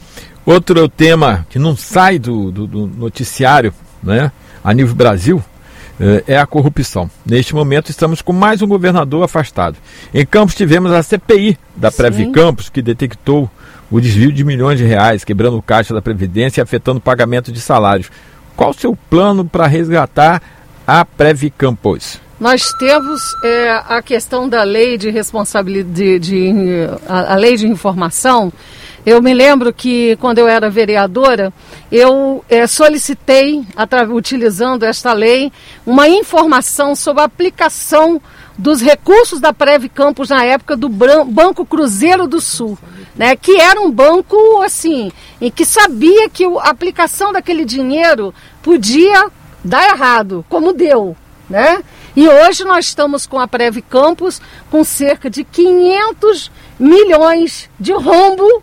outro 0.44 0.88
tema 0.88 1.46
que 1.48 1.60
não 1.60 1.76
sai 1.76 2.18
do, 2.18 2.50
do, 2.50 2.66
do 2.66 2.86
noticiário 2.88 3.72
né, 4.02 4.32
a 4.62 4.74
nível 4.74 4.94
Brasil 4.94 5.42
é, 6.00 6.34
é 6.34 6.38
a 6.38 6.46
corrupção. 6.46 7.10
Neste 7.26 7.54
momento 7.54 7.90
estamos 7.90 8.22
com 8.22 8.32
mais 8.32 8.62
um 8.62 8.66
governador 8.66 9.24
afastado. 9.24 9.76
Em 10.14 10.24
Campos 10.24 10.54
tivemos 10.54 10.92
a 10.92 11.02
CPI 11.02 11.58
da 11.76 11.90
Previ 11.90 12.30
Campos, 12.30 12.68
que 12.68 12.80
detectou 12.80 13.50
o 13.90 14.00
desvio 14.00 14.32
de 14.32 14.44
milhões 14.44 14.78
de 14.78 14.84
reais, 14.84 15.24
quebrando 15.24 15.56
o 15.56 15.62
caixa 15.62 15.94
da 15.94 16.02
Previdência 16.02 16.60
e 16.60 16.62
afetando 16.62 16.98
o 16.98 17.02
pagamento 17.02 17.50
de 17.50 17.60
salários. 17.60 18.10
Qual 18.54 18.70
o 18.70 18.74
seu 18.74 18.96
plano 19.08 19.44
para 19.44 19.66
resgatar 19.66 20.42
a 20.86 21.04
Previ 21.04 21.50
Campos? 21.50 22.20
Nós 22.40 22.72
temos 22.74 23.20
é, 23.42 23.82
a 23.88 24.00
questão 24.00 24.48
da 24.48 24.62
lei 24.62 24.96
de 24.96 25.10
responsabilidade, 25.10 26.18
de, 26.18 26.18
de 26.20 26.88
a, 27.08 27.32
a, 27.32 27.36
lei 27.36 27.56
de 27.56 27.66
informação. 27.66 28.52
Eu 29.04 29.20
me 29.20 29.34
lembro 29.34 29.72
que 29.72 30.16
quando 30.20 30.38
eu 30.38 30.46
era 30.46 30.70
vereadora, 30.70 31.52
eu 31.90 32.44
é, 32.48 32.64
solicitei, 32.68 33.64
utilizando 34.12 34.84
esta 34.84 35.12
lei, 35.12 35.50
uma 35.84 36.08
informação 36.08 36.94
sobre 36.94 37.22
a 37.22 37.26
aplicação 37.26 38.22
dos 38.56 38.80
recursos 38.80 39.40
da 39.40 39.52
Preve 39.52 39.88
Campos 39.88 40.28
na 40.28 40.44
época 40.44 40.76
do 40.76 40.88
Banco 40.88 41.66
Cruzeiro 41.66 42.28
do 42.28 42.40
Sul, 42.40 42.78
né, 43.16 43.34
que 43.34 43.56
era 43.60 43.80
um 43.80 43.90
banco 43.90 44.62
assim, 44.62 45.10
em 45.40 45.50
que 45.50 45.64
sabia 45.64 46.28
que 46.28 46.44
a 46.44 46.70
aplicação 46.70 47.32
daquele 47.32 47.64
dinheiro 47.64 48.32
podia 48.62 49.28
dar 49.64 49.88
errado, 49.88 50.44
como 50.48 50.72
deu, 50.72 51.16
né? 51.48 51.82
E 52.18 52.28
hoje 52.28 52.64
nós 52.64 52.86
estamos 52.86 53.28
com 53.28 53.38
a 53.38 53.46
Preve 53.46 53.80
Campos 53.80 54.42
com 54.72 54.82
cerca 54.82 55.30
de 55.30 55.44
500 55.44 56.50
milhões 56.76 57.70
de 57.78 57.92
rombo, 57.92 58.60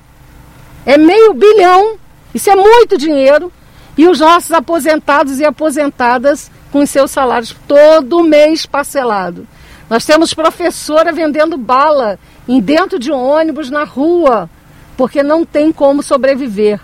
é 0.85 0.97
meio 0.97 1.33
bilhão, 1.33 1.95
isso 2.33 2.49
é 2.49 2.55
muito 2.57 2.97
dinheiro, 2.97 3.49
e 3.97 4.09
os 4.09 4.19
nossos 4.19 4.51
aposentados 4.51 5.39
e 5.39 5.45
aposentadas 5.45 6.51
com 6.69 6.85
seus 6.85 7.11
salários 7.11 7.55
todo 7.65 8.25
mês 8.25 8.65
parcelado. 8.65 9.47
Nós 9.89 10.03
temos 10.03 10.33
professora 10.33 11.13
vendendo 11.13 11.55
bala 11.55 12.19
em 12.49 12.59
dentro 12.59 12.99
de 12.99 13.09
um 13.09 13.23
ônibus 13.23 13.69
na 13.69 13.85
rua, 13.85 14.49
porque 14.97 15.23
não 15.23 15.45
tem 15.45 15.71
como 15.71 16.03
sobreviver. 16.03 16.81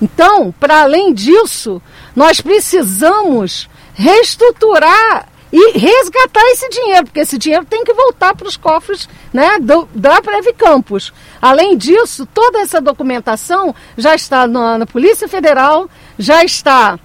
Então, 0.00 0.50
para 0.58 0.80
além 0.80 1.12
disso, 1.12 1.82
nós 2.16 2.40
precisamos 2.40 3.68
reestruturar 3.92 5.35
e 5.52 5.78
resgatar 5.78 6.42
esse 6.50 6.68
dinheiro, 6.68 7.04
porque 7.04 7.20
esse 7.20 7.38
dinheiro 7.38 7.64
tem 7.64 7.84
que 7.84 7.94
voltar 7.94 8.34
para 8.34 8.48
os 8.48 8.56
cofres 8.56 9.08
né, 9.32 9.58
do, 9.60 9.88
da 9.94 10.20
Preve 10.20 10.52
Campos. 10.52 11.12
Além 11.40 11.76
disso, 11.76 12.26
toda 12.26 12.58
essa 12.60 12.80
documentação 12.80 13.74
já 13.96 14.14
está 14.14 14.46
na, 14.46 14.78
na 14.78 14.86
Polícia 14.86 15.28
Federal, 15.28 15.88
já 16.18 16.44
está 16.44 16.98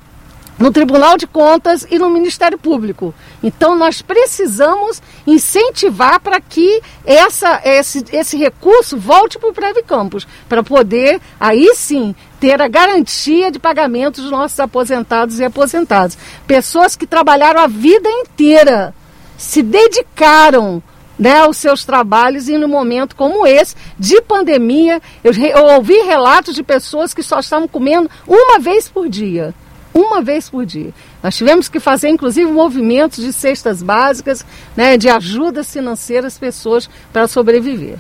no 0.62 0.72
Tribunal 0.72 1.18
de 1.18 1.26
Contas 1.26 1.88
e 1.90 1.98
no 1.98 2.10
Ministério 2.10 2.58
Público. 2.58 3.14
Então 3.42 3.76
nós 3.76 4.02
precisamos 4.02 5.02
incentivar 5.26 6.20
para 6.20 6.40
que 6.40 6.82
essa, 7.04 7.60
esse, 7.66 8.06
esse 8.14 8.38
recurso 8.38 8.96
volte 8.96 9.40
para 9.40 9.50
o 9.50 9.54
Preve 9.54 9.82
Campos, 9.82 10.28
para 10.48 10.62
poder 10.62 11.20
aí 11.40 11.74
sim 11.76 12.16
ter 12.40 12.62
a 12.62 12.68
garantia 12.68 13.50
de 13.50 13.58
pagamento 13.58 14.22
dos 14.22 14.30
nossos 14.30 14.60
aposentados 14.60 15.40
e 15.40 15.44
aposentadas. 15.44 16.16
Pessoas 16.46 16.96
que 16.96 17.08
trabalharam 17.08 17.62
a 17.62 17.68
vida 17.68 18.10
inteira, 18.10 18.94
se 19.38 19.64
dedicaram 19.64 20.82
né, 21.18 21.40
aos 21.40 21.58
seus 21.58 21.84
trabalhos 21.84 22.48
e 22.48 22.58
no 22.58 22.68
momento 22.68 23.16
como 23.16 23.48
esse, 23.48 23.76
de 23.98 24.22
pandemia, 24.22 25.02
eu, 25.24 25.34
eu 25.34 25.66
ouvi 25.76 25.98
relatos 26.02 26.54
de 26.54 26.62
pessoas 26.62 27.16
que 27.16 27.24
só 27.24 27.40
estavam 27.40 27.68
comendo 27.68 28.10
uma 28.28 28.60
vez 28.60 28.88
por 28.88 29.10
dia 29.10 29.56
uma 29.94 30.22
vez 30.22 30.50
por 30.50 30.66
dia. 30.66 30.94
Nós 31.22 31.36
tivemos 31.36 31.68
que 31.68 31.80
fazer, 31.80 32.10
inclusive, 32.10 32.52
movimentos 32.52 33.24
de 33.24 33.34
cestas 33.34 33.82
básicas, 33.84 34.46
né, 34.76 34.98
de 34.98 35.10
ajudas 35.10 35.72
financeiras 35.72 36.34
às 36.34 36.40
pessoas 36.40 36.90
para 37.12 37.28
sobreviver. 37.28 37.98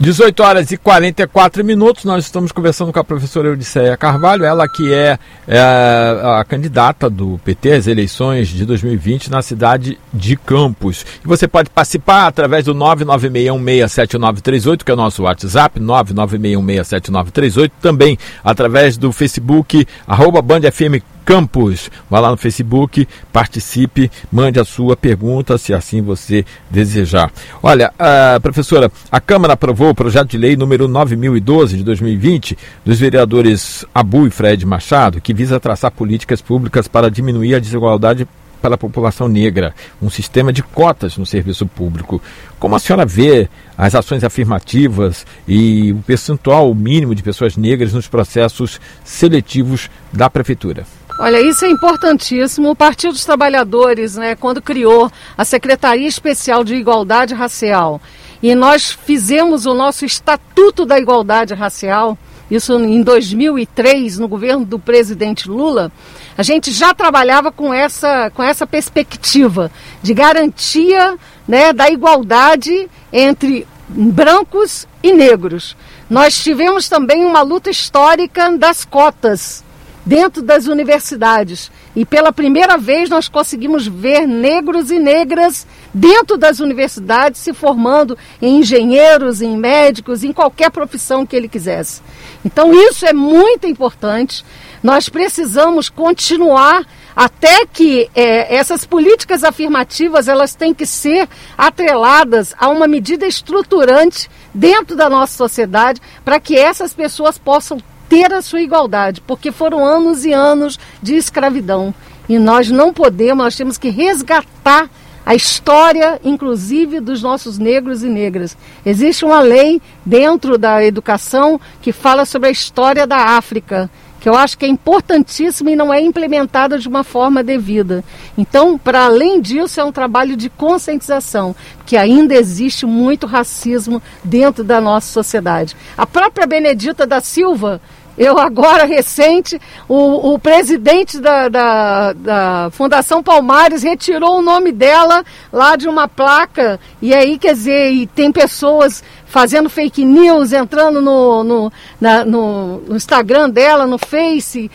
18 0.00 0.42
horas 0.42 0.72
e 0.72 0.78
44 0.78 1.62
minutos, 1.62 2.06
nós 2.06 2.24
estamos 2.24 2.50
conversando 2.52 2.90
com 2.90 2.98
a 2.98 3.04
professora 3.04 3.48
Eudicéia 3.48 3.98
Carvalho, 3.98 4.46
ela 4.46 4.66
que 4.66 4.90
é, 4.90 5.18
é 5.46 5.60
a 5.60 6.42
candidata 6.42 7.10
do 7.10 7.38
PT 7.44 7.72
às 7.72 7.86
eleições 7.86 8.48
de 8.48 8.64
2020 8.64 9.30
na 9.30 9.42
cidade 9.42 9.98
de 10.10 10.36
Campos. 10.36 11.04
E 11.22 11.28
você 11.28 11.46
pode 11.46 11.68
participar 11.68 12.28
através 12.28 12.64
do 12.64 12.74
996167938, 12.74 14.84
que 14.84 14.90
é 14.90 14.94
o 14.94 14.96
nosso 14.96 15.24
WhatsApp, 15.24 15.78
996167938, 15.78 17.70
também 17.82 18.18
através 18.42 18.96
do 18.96 19.12
Facebook, 19.12 19.86
arroba 20.06 20.40
Band 20.40 20.62
FM 20.62 21.04
Campos. 21.24 21.90
Vá 22.08 22.20
lá 22.20 22.30
no 22.30 22.36
Facebook, 22.36 23.06
participe, 23.32 24.10
mande 24.30 24.58
a 24.58 24.64
sua 24.64 24.96
pergunta, 24.96 25.58
se 25.58 25.72
assim 25.72 26.02
você 26.02 26.44
desejar. 26.70 27.32
Olha, 27.62 27.92
a 27.98 28.40
professora, 28.40 28.90
a 29.10 29.20
Câmara 29.20 29.52
aprovou 29.52 29.90
o 29.90 29.94
projeto 29.94 30.30
de 30.30 30.38
lei 30.38 30.56
número 30.56 30.88
9012 30.88 31.76
de 31.76 31.84
2020 31.84 32.58
dos 32.84 32.98
vereadores 32.98 33.84
Abu 33.94 34.26
e 34.26 34.30
Fred 34.30 34.64
Machado, 34.66 35.20
que 35.20 35.34
visa 35.34 35.60
traçar 35.60 35.90
políticas 35.90 36.40
públicas 36.40 36.88
para 36.88 37.10
diminuir 37.10 37.54
a 37.54 37.58
desigualdade 37.58 38.26
para 38.60 38.74
a 38.74 38.78
população 38.78 39.28
negra, 39.28 39.74
um 40.00 40.10
sistema 40.10 40.52
de 40.52 40.62
cotas 40.62 41.16
no 41.16 41.26
serviço 41.26 41.66
público. 41.66 42.20
Como 42.58 42.74
a 42.74 42.78
senhora 42.78 43.06
vê 43.06 43.48
as 43.76 43.94
ações 43.94 44.22
afirmativas 44.22 45.26
e 45.48 45.92
o 45.92 46.02
percentual 46.02 46.74
mínimo 46.74 47.14
de 47.14 47.22
pessoas 47.22 47.56
negras 47.56 47.92
nos 47.92 48.06
processos 48.06 48.80
seletivos 49.04 49.88
da 50.12 50.28
prefeitura? 50.28 50.84
Olha, 51.18 51.40
isso 51.40 51.64
é 51.66 51.68
importantíssimo. 51.70 52.70
O 52.70 52.76
Partido 52.76 53.12
dos 53.12 53.24
Trabalhadores, 53.24 54.16
né, 54.16 54.34
quando 54.34 54.62
criou 54.62 55.10
a 55.36 55.44
Secretaria 55.44 56.08
Especial 56.08 56.64
de 56.64 56.74
Igualdade 56.74 57.34
Racial, 57.34 58.00
e 58.42 58.54
nós 58.54 58.90
fizemos 58.90 59.66
o 59.66 59.74
nosso 59.74 60.06
Estatuto 60.06 60.86
da 60.86 60.98
Igualdade 60.98 61.52
Racial, 61.52 62.16
isso 62.50 62.72
em 62.74 63.02
2003, 63.02 64.18
no 64.18 64.26
governo 64.26 64.64
do 64.64 64.78
presidente 64.78 65.48
Lula, 65.48 65.92
a 66.40 66.42
gente 66.42 66.72
já 66.72 66.94
trabalhava 66.94 67.52
com 67.52 67.72
essa, 67.74 68.30
com 68.30 68.42
essa 68.42 68.66
perspectiva 68.66 69.70
de 70.02 70.14
garantia 70.14 71.18
né, 71.46 71.70
da 71.70 71.90
igualdade 71.90 72.88
entre 73.12 73.68
brancos 73.86 74.88
e 75.02 75.12
negros. 75.12 75.76
Nós 76.08 76.42
tivemos 76.42 76.88
também 76.88 77.26
uma 77.26 77.42
luta 77.42 77.68
histórica 77.68 78.56
das 78.56 78.86
cotas 78.86 79.62
dentro 80.10 80.42
das 80.42 80.66
universidades. 80.66 81.70
E 81.94 82.04
pela 82.04 82.32
primeira 82.32 82.76
vez 82.76 83.08
nós 83.08 83.28
conseguimos 83.28 83.86
ver 83.86 84.26
negros 84.26 84.90
e 84.90 84.98
negras 84.98 85.64
dentro 85.94 86.36
das 86.36 86.58
universidades 86.58 87.40
se 87.40 87.52
formando 87.52 88.18
em 88.42 88.58
engenheiros, 88.58 89.40
em 89.40 89.56
médicos, 89.56 90.24
em 90.24 90.32
qualquer 90.32 90.68
profissão 90.72 91.24
que 91.24 91.36
ele 91.36 91.46
quisesse. 91.46 92.02
Então 92.44 92.74
isso 92.74 93.06
é 93.06 93.12
muito 93.12 93.68
importante. 93.68 94.44
Nós 94.82 95.08
precisamos 95.08 95.88
continuar 95.88 96.84
até 97.14 97.64
que 97.64 98.10
é, 98.12 98.52
essas 98.52 98.84
políticas 98.84 99.44
afirmativas 99.44 100.26
elas 100.26 100.56
têm 100.56 100.74
que 100.74 100.86
ser 100.86 101.28
atreladas 101.56 102.52
a 102.58 102.68
uma 102.68 102.88
medida 102.88 103.28
estruturante 103.28 104.28
dentro 104.52 104.96
da 104.96 105.08
nossa 105.08 105.36
sociedade 105.36 106.00
para 106.24 106.40
que 106.40 106.56
essas 106.58 106.92
pessoas 106.92 107.38
possam 107.38 107.78
ter 108.10 108.34
a 108.34 108.42
sua 108.42 108.60
igualdade, 108.60 109.20
porque 109.20 109.52
foram 109.52 109.86
anos 109.86 110.24
e 110.24 110.32
anos 110.32 110.78
de 111.00 111.14
escravidão. 111.14 111.94
E 112.28 112.38
nós 112.40 112.68
não 112.68 112.92
podemos, 112.92 113.44
nós 113.44 113.56
temos 113.56 113.78
que 113.78 113.88
resgatar 113.88 114.90
a 115.24 115.34
história, 115.34 116.20
inclusive, 116.24 116.98
dos 116.98 117.22
nossos 117.22 117.56
negros 117.56 118.02
e 118.02 118.08
negras. 118.08 118.56
Existe 118.84 119.24
uma 119.24 119.40
lei 119.40 119.80
dentro 120.04 120.58
da 120.58 120.84
educação 120.84 121.60
que 121.80 121.92
fala 121.92 122.24
sobre 122.24 122.48
a 122.48 122.52
história 122.52 123.06
da 123.06 123.36
África 123.36 123.88
que 124.20 124.28
eu 124.28 124.36
acho 124.36 124.58
que 124.58 124.66
é 124.66 124.68
importantíssima 124.68 125.70
e 125.70 125.76
não 125.76 125.92
é 125.92 126.00
implementada 126.00 126.78
de 126.78 126.86
uma 126.86 127.02
forma 127.02 127.42
devida. 127.42 128.04
Então, 128.36 128.76
para 128.76 129.06
além 129.06 129.40
disso, 129.40 129.80
é 129.80 129.84
um 129.84 129.90
trabalho 129.90 130.36
de 130.36 130.50
conscientização, 130.50 131.56
que 131.86 131.96
ainda 131.96 132.34
existe 132.34 132.84
muito 132.84 133.26
racismo 133.26 134.00
dentro 134.22 134.62
da 134.62 134.80
nossa 134.80 135.10
sociedade. 135.10 135.74
A 135.96 136.06
própria 136.06 136.46
Benedita 136.46 137.06
da 137.06 137.20
Silva, 137.20 137.80
eu 138.20 138.38
agora, 138.38 138.84
recente, 138.84 139.58
o, 139.88 140.34
o 140.34 140.38
presidente 140.38 141.18
da, 141.18 141.48
da, 141.48 142.12
da, 142.12 142.70
Fundação 142.70 143.22
Palmares 143.22 143.82
retirou 143.82 144.38
o 144.38 144.42
nome 144.42 144.72
dela 144.72 145.24
lá 145.50 145.74
de 145.74 145.88
uma 145.88 146.06
placa. 146.06 146.78
E 147.00 147.14
aí, 147.14 147.38
quer 147.38 147.54
dizer, 147.54 147.90
e 147.90 148.06
tem 148.06 148.30
pessoas 148.30 149.02
fazendo 149.24 149.70
fake 149.70 150.04
news, 150.04 150.52
entrando 150.52 151.00
no, 151.00 151.42
no, 151.42 151.72
na, 151.98 152.22
no, 152.22 152.80
no 152.80 152.94
Instagram 152.94 153.48
dela, 153.48 153.86
no 153.86 153.96
Face, 153.96 154.70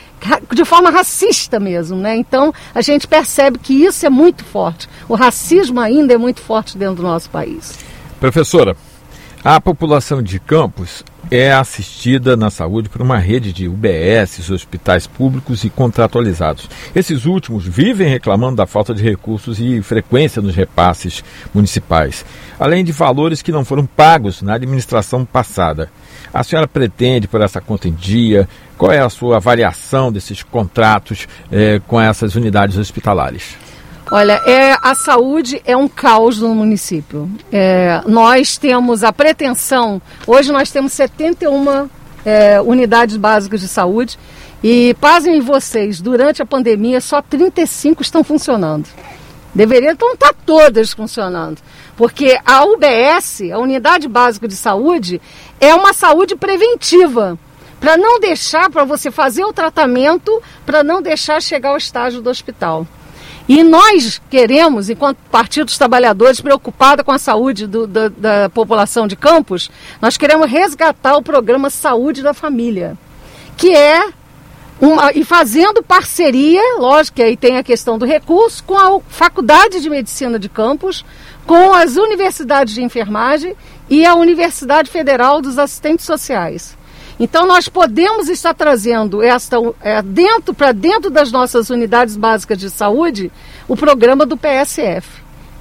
de 0.52 0.66
forma 0.66 0.90
racista 0.90 1.60
mesmo, 1.60 1.98
né? 1.98 2.16
Então, 2.16 2.52
a 2.74 2.82
gente 2.82 3.08
percebe 3.08 3.60
que 3.60 3.74
isso 3.74 4.08
é 4.08 4.10
muito 4.10 4.44
forte. 4.44 4.90
O 5.08 5.14
racismo 5.14 5.80
ainda 5.80 6.16
é 6.16 6.18
muito 6.18 6.42
forte 6.42 6.80
dentro 6.80 6.96
do 6.96 7.04
nosso 7.04 7.30
país. 7.30 7.78
Professora, 8.20 8.76
a 9.44 9.62
população 9.62 10.24
de 10.24 10.40
Campos 10.40 11.04
é 11.32 11.52
assistida 11.52 12.38
na 12.38 12.50
saúde 12.50 12.90
por 12.90 13.02
uma 13.02 13.18
rede 13.18 13.52
de 13.52 13.68
UBS, 13.68 14.50
hospitais 14.50 15.08
públicos 15.08 15.64
e 15.64 15.70
contratualizados. 15.70 16.70
Esses 16.96 17.26
últimos 17.26 17.66
vivem 17.66 18.08
reclamando 18.08 18.58
da 18.58 18.66
falta 18.66 18.94
de 18.94 19.04
recursos 19.04 19.60
e 19.60 19.82
frequência 19.82 20.42
nos 20.42 20.56
repasses 20.56 21.24
municipais, 21.54 22.26
além 22.60 22.84
de 22.84 22.92
valores 22.92 23.42
que 23.42 23.52
não 23.52 23.66
foram 23.66 23.86
pagos 23.86 24.42
na 24.42 24.54
administração 24.54 25.26
passada. 25.26 25.90
A 26.34 26.44
senhora 26.44 26.68
pretende, 26.68 27.28
por 27.28 27.42
essa 27.42 27.62
conta 27.62 27.88
em 27.88 27.94
dia, 27.94 28.48
qual 28.78 28.92
é 28.92 29.00
a 29.00 29.10
sua 29.10 29.38
avaliação 29.38 30.12
desses 30.12 30.44
contratos 30.44 31.28
eh, 31.52 31.82
com 31.88 32.00
essas 32.00 32.36
unidades 32.36 32.78
hospitalares? 32.78 33.65
Olha, 34.12 34.34
é, 34.46 34.78
a 34.82 34.94
saúde 34.94 35.62
é 35.66 35.76
um 35.76 35.88
caos 35.88 36.40
no 36.40 36.54
município. 36.54 37.30
É, 37.52 38.02
nós 38.06 38.58
temos 38.58 39.04
a 39.04 39.12
pretensão, 39.12 40.02
hoje 40.28 40.52
nós 40.52 40.72
temos 40.72 40.94
71 40.94 41.90
é, 42.24 42.62
unidades 42.62 43.18
básicas 43.18 43.62
de 43.62 43.68
saúde 43.68 44.20
e, 44.64 44.96
pasmem 45.02 45.42
vocês, 45.42 46.00
durante 46.00 46.42
a 46.42 46.46
pandemia 46.46 47.02
só 47.02 47.22
35 47.22 48.02
estão 48.02 48.24
funcionando. 48.24 48.88
Deveriam 49.54 49.94
então 49.94 50.14
estar 50.14 50.34
todas 50.46 50.92
funcionando. 50.92 51.62
Porque 51.96 52.38
a 52.46 52.66
UBS, 52.66 53.42
a 53.54 53.58
Unidade 53.58 54.08
Básica 54.08 54.48
de 54.48 54.56
Saúde, 54.56 55.22
é 55.60 55.74
uma 55.74 55.94
saúde 55.94 56.36
preventiva 56.36 57.40
para 57.80 57.96
não 57.96 58.20
deixar, 58.20 58.70
para 58.70 58.84
você 58.84 59.10
fazer 59.10 59.46
o 59.46 59.54
tratamento, 59.54 60.42
para 60.66 60.84
não 60.84 61.02
deixar 61.02 61.42
chegar 61.42 61.70
ao 61.70 61.78
estágio 61.78 62.22
do 62.22 62.30
hospital. 62.30 62.86
E 63.48 63.64
nós 63.64 64.20
queremos, 64.30 64.90
enquanto 64.90 65.18
Partido 65.30 65.66
dos 65.66 65.78
Trabalhadores, 65.78 66.42
preocupada 66.42 67.04
com 67.04 67.12
a 67.12 67.20
saúde 67.20 67.68
do, 67.68 67.86
da, 67.86 68.10
da 68.10 68.50
população 68.50 69.08
de 69.08 69.16
Campos, 69.16 69.70
nós 70.02 70.18
queremos 70.18 70.50
resgatar 70.50 71.16
o 71.16 71.22
programa 71.22 71.70
Saúde 71.70 72.24
da 72.24 72.34
Família, 72.34 72.98
que 73.56 73.76
é 73.76 74.04
uma, 74.82 75.12
e 75.14 75.24
fazendo 75.24 75.84
parceria, 75.84 76.62
lógico 76.80 77.18
que 77.18 77.24
aí 77.24 77.38
tem 77.38 77.58
a 77.58 77.64
questão 77.64 77.98
do 77.98 78.06
recurso, 78.06 78.64
com 78.64 78.76
a 78.76 79.00
Faculdade 79.08 79.80
de 79.80 79.90
Medicina 79.90 80.40
de 80.40 80.50
Campos, 80.50 81.06
com 81.46 81.72
as 81.74 81.96
universidades 81.96 82.74
de 82.74 82.84
enfermagem 82.84 83.56
e 83.90 84.06
a 84.06 84.16
Universidade 84.16 84.90
Federal 84.90 85.40
dos 85.40 85.60
Assistentes 85.60 86.06
Sociais. 86.06 86.76
Então 87.20 87.48
nós 87.48 87.70
podemos 87.70 88.28
estar 88.28 88.54
trazendo 88.54 89.24
esta 89.24 89.58
é, 89.82 90.02
dentro 90.02 90.54
para 90.54 90.72
dentro 90.72 91.10
das 91.10 91.32
nossas 91.32 91.70
unidades 91.70 92.18
básicas 92.18 92.58
de 92.58 92.70
saúde 92.70 93.32
o 93.68 93.76
programa 93.76 94.26
do 94.26 94.38
PSF. 94.38 95.08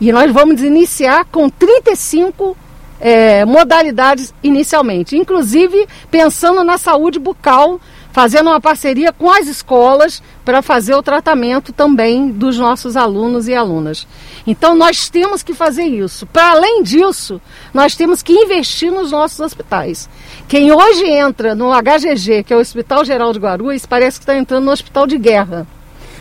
E 0.01 0.13
nós 0.13 0.33
vamos 0.33 0.61
iniciar 0.61 1.25
com 1.27 1.49
35 1.49 2.57
é, 3.01 3.45
modalidades 3.45 4.35
inicialmente, 4.43 5.17
inclusive 5.17 5.87
pensando 6.11 6.65
na 6.65 6.77
saúde 6.79 7.19
bucal 7.19 7.81
fazendo 8.15 8.49
uma 8.49 8.61
parceria 8.61 9.13
com 9.13 9.29
as 9.29 9.49
escolas 9.49 10.23
para 10.45 10.63
fazer 10.63 10.95
o 10.95 11.03
tratamento 11.03 11.73
também 11.73 12.31
dos 12.31 12.57
nossos 12.57 12.97
alunos 12.97 13.49
e 13.49 13.55
alunas. 13.57 14.07
Então 14.47 14.77
nós 14.77 15.09
temos 15.09 15.43
que 15.43 15.53
fazer 15.53 15.83
isso. 15.83 16.25
Para 16.25 16.53
além 16.53 16.85
disso, 16.85 17.43
nós 17.75 17.97
temos 17.97 18.23
que 18.23 18.33
investir 18.33 18.93
nos 18.93 19.11
nossos 19.11 19.41
hospitais. 19.41 20.09
Quem 20.47 20.71
hoje 20.71 21.05
entra 21.05 21.57
no 21.57 21.73
HGG, 21.73 22.45
que 22.45 22.55
é 22.55 22.57
o 22.57 22.61
Hospital 22.61 23.05
Geral 23.05 23.33
de 23.33 23.41
Guarulhos, 23.41 23.85
parece 23.85 24.21
que 24.21 24.23
está 24.23 24.37
entrando 24.37 24.67
no 24.67 24.71
hospital 24.71 25.09
de 25.09 25.19
guerra. 25.19 25.67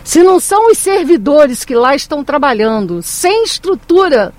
Se 0.03 0.23
não 0.23 0.39
são 0.39 0.71
os 0.71 0.79
servidores 0.79 1.63
que 1.63 1.75
lá 1.75 1.93
estão 1.93 2.23
trabalhando, 2.23 3.03
sem 3.03 3.43
estrutura, 3.43 4.33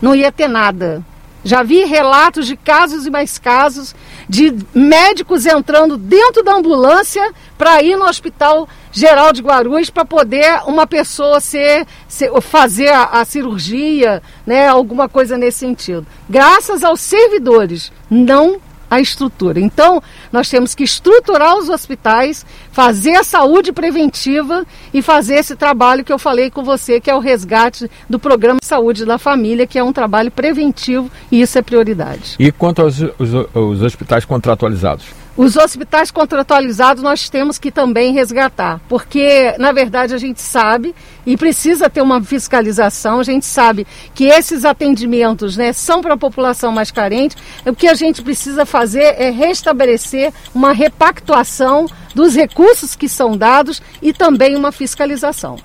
não 0.00 0.14
ia 0.14 0.30
ter 0.30 0.46
nada. 0.46 1.04
Já 1.42 1.64
vi 1.64 1.84
relatos 1.84 2.46
de 2.46 2.56
casos 2.56 3.06
e 3.06 3.10
mais 3.10 3.38
casos 3.38 3.92
de 4.28 4.54
médicos 4.74 5.46
entrando 5.46 5.96
dentro 5.96 6.42
da 6.42 6.54
ambulância 6.54 7.32
para 7.56 7.82
ir 7.82 7.96
no 7.96 8.06
Hospital 8.06 8.68
Geral 8.90 9.32
de 9.32 9.42
Guarulhos 9.42 9.90
para 9.90 10.04
poder 10.04 10.62
uma 10.66 10.86
pessoa 10.86 11.40
ser, 11.40 11.86
ser 12.08 12.30
fazer 12.40 12.88
a, 12.88 13.04
a, 13.04 13.24
cirurgia, 13.24 14.22
né, 14.46 14.66
alguma 14.68 15.08
coisa 15.08 15.36
nesse 15.38 15.58
sentido. 15.58 16.06
Graças 16.28 16.82
aos 16.82 17.00
servidores, 17.00 17.92
não 18.10 18.60
a 18.90 19.00
estrutura. 19.00 19.60
Então, 19.60 20.02
nós 20.32 20.48
temos 20.48 20.74
que 20.74 20.84
estruturar 20.84 21.56
os 21.56 21.68
hospitais, 21.68 22.44
fazer 22.70 23.16
a 23.16 23.24
saúde 23.24 23.72
preventiva 23.72 24.64
e 24.92 25.02
fazer 25.02 25.34
esse 25.36 25.56
trabalho 25.56 26.04
que 26.04 26.12
eu 26.12 26.18
falei 26.18 26.50
com 26.50 26.62
você, 26.62 27.00
que 27.00 27.10
é 27.10 27.14
o 27.14 27.20
resgate 27.20 27.90
do 28.08 28.18
programa 28.18 28.58
Saúde 28.62 29.04
da 29.04 29.18
Família, 29.18 29.66
que 29.66 29.78
é 29.78 29.84
um 29.84 29.92
trabalho 29.92 30.30
preventivo 30.30 31.10
e 31.30 31.40
isso 31.40 31.58
é 31.58 31.62
prioridade. 31.62 32.36
E 32.38 32.50
quanto 32.52 32.82
aos, 32.82 33.00
os, 33.00 33.32
os 33.54 33.82
hospitais 33.82 34.24
contratualizados? 34.24 35.25
Os 35.36 35.54
hospitais 35.54 36.10
contratualizados 36.10 37.02
nós 37.02 37.28
temos 37.28 37.58
que 37.58 37.70
também 37.70 38.14
resgatar, 38.14 38.80
porque 38.88 39.54
na 39.58 39.70
verdade 39.70 40.14
a 40.14 40.18
gente 40.18 40.40
sabe 40.40 40.94
e 41.26 41.36
precisa 41.36 41.90
ter 41.90 42.00
uma 42.00 42.22
fiscalização, 42.22 43.20
a 43.20 43.22
gente 43.22 43.44
sabe 43.44 43.86
que 44.14 44.24
esses 44.24 44.64
atendimentos 44.64 45.54
né, 45.54 45.74
são 45.74 46.00
para 46.00 46.14
a 46.14 46.16
população 46.16 46.72
mais 46.72 46.90
carente. 46.90 47.36
O 47.66 47.74
que 47.74 47.86
a 47.86 47.92
gente 47.92 48.22
precisa 48.22 48.64
fazer 48.64 49.14
é 49.18 49.28
restabelecer 49.28 50.32
uma 50.54 50.72
repactuação 50.72 51.86
dos 52.14 52.34
recursos 52.34 52.96
que 52.96 53.08
são 53.08 53.36
dados 53.36 53.82
e 54.00 54.14
também 54.14 54.56
uma 54.56 54.72
fiscalização. 54.72 55.56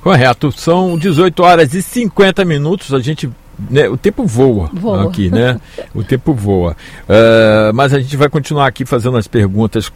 Correto, 0.00 0.50
são 0.52 0.96
18 0.96 1.42
horas 1.42 1.74
e 1.74 1.82
50 1.82 2.46
minutos. 2.46 2.94
A 2.94 3.00
gente 3.00 3.28
né, 3.70 3.88
o 3.88 3.96
tempo 3.96 4.24
voa, 4.24 4.70
voa, 4.72 5.08
aqui, 5.08 5.30
né? 5.30 5.60
o 5.94 6.04
tempo 6.04 6.32
voa. 6.32 6.76
Uh, 7.08 7.74
mas 7.74 7.92
a 7.92 7.98
gente 7.98 8.16
vai 8.16 8.28
continuar 8.28 8.66
aqui 8.66 8.84
fazendo 8.84 9.16
as 9.16 9.26
perguntas. 9.26 9.92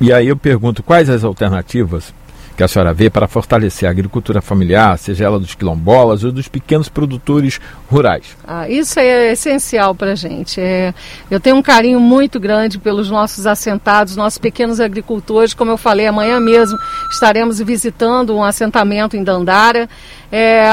E 0.00 0.12
aí 0.12 0.28
eu 0.28 0.36
pergunto 0.36 0.82
quais 0.82 1.08
as 1.08 1.24
alternativas 1.24 2.12
que 2.56 2.62
a 2.62 2.68
senhora 2.68 2.94
vê 2.94 3.10
para 3.10 3.26
fortalecer 3.26 3.88
a 3.88 3.90
agricultura 3.90 4.40
familiar, 4.40 4.96
seja 4.96 5.24
ela 5.24 5.40
dos 5.40 5.54
quilombolas 5.54 6.22
ou 6.22 6.30
dos 6.30 6.46
pequenos 6.46 6.88
produtores 6.88 7.60
rurais? 7.90 8.36
Ah, 8.46 8.68
isso 8.68 9.00
é 9.00 9.32
essencial 9.32 9.94
para 9.94 10.12
a 10.12 10.14
gente. 10.14 10.60
É, 10.60 10.94
eu 11.30 11.40
tenho 11.40 11.56
um 11.56 11.62
carinho 11.62 11.98
muito 11.98 12.38
grande 12.38 12.78
pelos 12.78 13.10
nossos 13.10 13.46
assentados, 13.46 14.14
nossos 14.14 14.38
pequenos 14.38 14.78
agricultores. 14.78 15.52
Como 15.52 15.70
eu 15.70 15.76
falei, 15.76 16.06
amanhã 16.06 16.38
mesmo 16.38 16.78
estaremos 17.10 17.58
visitando 17.58 18.36
um 18.36 18.44
assentamento 18.44 19.16
em 19.16 19.24
Dandara. 19.24 19.88
É, 20.30 20.64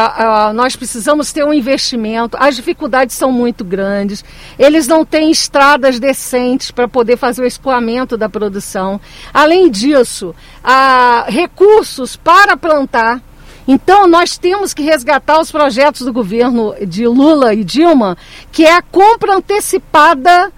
nós 0.54 0.76
precisamos 0.76 1.32
ter 1.32 1.44
um 1.44 1.54
investimento. 1.54 2.38
As 2.40 2.56
dificuldades 2.56 3.16
são 3.16 3.32
muito 3.32 3.64
grandes. 3.64 4.24
Eles 4.58 4.88
não 4.88 5.04
têm 5.06 5.32
estradas 5.32 6.00
decentes 6.00 6.72
para 6.72 6.88
poder 6.88 7.18
fazer 7.18 7.42
o 7.42 7.46
escoamento 7.46 8.18
da 8.18 8.28
produção. 8.28 9.00
Além 9.34 9.70
disso, 9.70 10.36
há 10.64 11.26
recursos 11.28 11.71
para 12.24 12.58
plantar. 12.58 13.22
Então, 13.68 14.08
nós 14.08 14.38
temos 14.38 14.74
que 14.74 14.82
resgatar 14.82 15.40
os 15.40 15.52
projetos 15.52 16.06
do 16.06 16.14
governo 16.14 16.76
de 16.86 17.08
Lula 17.08 17.54
e 17.54 17.64
Dilma, 17.64 18.18
que 18.52 18.66
é 18.66 18.76
a 18.76 18.82
compra 18.82 19.36
antecipada 19.36 20.52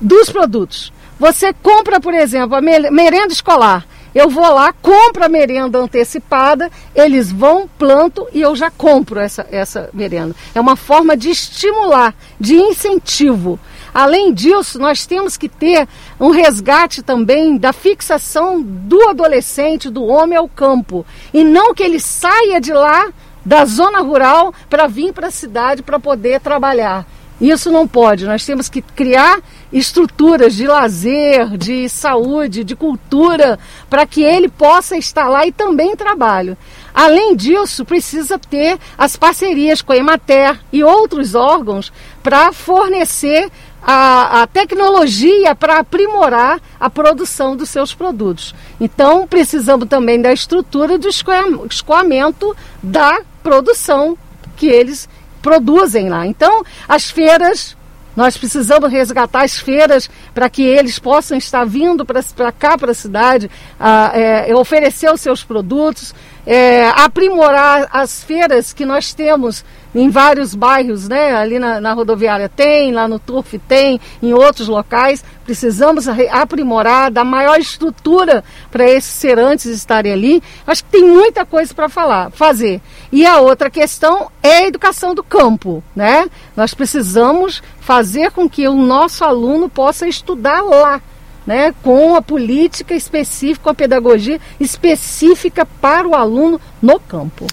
dos 0.00 0.30
produtos. 0.30 0.92
Você 1.18 1.52
compra, 1.52 2.00
por 2.00 2.14
exemplo, 2.14 2.56
a 2.56 2.60
merenda 2.60 3.32
escolar. 3.32 3.86
Eu 4.14 4.30
vou 4.30 4.48
lá, 4.54 4.72
compro 4.72 5.24
a 5.24 5.28
merenda 5.28 5.78
antecipada, 5.78 6.70
eles 6.94 7.32
vão, 7.32 7.68
planto 7.78 8.28
e 8.32 8.40
eu 8.40 8.54
já 8.54 8.70
compro 8.70 9.18
essa, 9.18 9.44
essa 9.50 9.90
merenda. 9.92 10.36
É 10.54 10.60
uma 10.60 10.76
forma 10.76 11.16
de 11.16 11.30
estimular, 11.30 12.14
de 12.38 12.54
incentivo. 12.54 13.58
Além 13.94 14.34
disso, 14.34 14.76
nós 14.76 15.06
temos 15.06 15.36
que 15.36 15.48
ter 15.48 15.86
um 16.18 16.30
resgate 16.30 17.00
também 17.00 17.56
da 17.56 17.72
fixação 17.72 18.60
do 18.60 19.08
adolescente, 19.08 19.88
do 19.88 20.04
homem 20.04 20.36
ao 20.36 20.48
campo. 20.48 21.06
E 21.32 21.44
não 21.44 21.72
que 21.72 21.84
ele 21.84 22.00
saia 22.00 22.60
de 22.60 22.72
lá 22.72 23.12
da 23.44 23.64
zona 23.64 24.00
rural 24.00 24.52
para 24.68 24.88
vir 24.88 25.12
para 25.12 25.28
a 25.28 25.30
cidade 25.30 25.82
para 25.82 26.00
poder 26.00 26.40
trabalhar. 26.40 27.06
Isso 27.40 27.70
não 27.70 27.86
pode. 27.86 28.24
Nós 28.24 28.44
temos 28.44 28.68
que 28.68 28.80
criar 28.80 29.40
estruturas 29.72 30.54
de 30.54 30.66
lazer, 30.66 31.56
de 31.56 31.88
saúde, 31.88 32.62
de 32.62 32.76
cultura, 32.76 33.58
para 33.90 34.06
que 34.06 34.22
ele 34.22 34.48
possa 34.48 34.96
estar 34.96 35.28
lá 35.28 35.46
e 35.46 35.52
também 35.52 35.96
trabalho. 35.96 36.56
Além 36.94 37.34
disso, 37.34 37.84
precisa 37.84 38.38
ter 38.38 38.78
as 38.96 39.16
parcerias 39.16 39.82
com 39.82 39.92
a 39.92 39.96
Emater 39.96 40.58
e 40.72 40.84
outros 40.84 41.34
órgãos 41.34 41.92
para 42.22 42.52
fornecer 42.52 43.50
a, 43.86 44.42
a 44.42 44.46
tecnologia 44.46 45.54
para 45.54 45.78
aprimorar 45.78 46.58
a 46.80 46.88
produção 46.88 47.54
dos 47.54 47.68
seus 47.68 47.94
produtos. 47.94 48.54
Então, 48.80 49.26
precisamos 49.26 49.86
também 49.88 50.20
da 50.20 50.32
estrutura 50.32 50.96
do 50.96 51.08
escoamento 51.08 52.56
da 52.82 53.20
produção 53.42 54.16
que 54.56 54.66
eles 54.66 55.08
produzem 55.42 56.08
lá. 56.08 56.26
Então, 56.26 56.64
as 56.88 57.10
feiras, 57.10 57.76
nós 58.16 58.38
precisamos 58.38 58.90
resgatar 58.90 59.44
as 59.44 59.58
feiras 59.58 60.08
para 60.32 60.48
que 60.48 60.62
eles 60.62 60.98
possam 60.98 61.36
estar 61.36 61.66
vindo 61.66 62.06
para 62.06 62.50
cá, 62.50 62.78
para 62.78 62.92
a 62.92 62.94
cidade, 62.94 63.50
a, 63.78 64.12
é, 64.14 64.54
oferecer 64.54 65.12
os 65.12 65.20
seus 65.20 65.44
produtos, 65.44 66.14
é, 66.46 66.88
aprimorar 66.88 67.88
as 67.92 68.22
feiras 68.22 68.72
que 68.72 68.84
nós 68.84 69.14
temos 69.14 69.64
em 69.94 70.10
vários 70.10 70.54
bairros, 70.54 71.08
né? 71.08 71.34
Ali 71.36 71.58
na, 71.58 71.80
na, 71.80 71.92
rodoviária 71.92 72.48
tem, 72.48 72.92
lá 72.92 73.06
no 73.06 73.18
Turf 73.18 73.54
tem, 73.68 74.00
em 74.20 74.34
outros 74.34 74.66
locais. 74.66 75.24
Precisamos 75.44 76.08
aprimorar, 76.08 77.10
dar 77.10 77.22
maior 77.22 77.58
estrutura 77.60 78.42
para 78.70 78.90
esses 78.90 79.12
serantes 79.12 79.66
estarem 79.66 80.12
ali. 80.12 80.42
Acho 80.66 80.84
que 80.84 80.90
tem 80.90 81.04
muita 81.04 81.46
coisa 81.46 81.72
para 81.72 81.88
falar, 81.88 82.30
fazer. 82.32 82.80
E 83.12 83.24
a 83.24 83.38
outra 83.38 83.70
questão 83.70 84.30
é 84.42 84.58
a 84.58 84.66
educação 84.66 85.14
do 85.14 85.22
campo, 85.22 85.82
né? 85.94 86.28
Nós 86.56 86.74
precisamos 86.74 87.62
fazer 87.80 88.32
com 88.32 88.48
que 88.48 88.66
o 88.66 88.74
nosso 88.74 89.24
aluno 89.24 89.68
possa 89.68 90.08
estudar 90.08 90.62
lá. 90.62 91.00
Né, 91.46 91.74
com 91.82 92.14
a 92.14 92.22
política 92.22 92.94
específica, 92.94 93.70
a 93.70 93.74
pedagogia 93.74 94.40
específica 94.58 95.66
para 95.66 96.08
o 96.08 96.14
aluno 96.14 96.58
no 96.80 96.98
campo. 96.98 97.46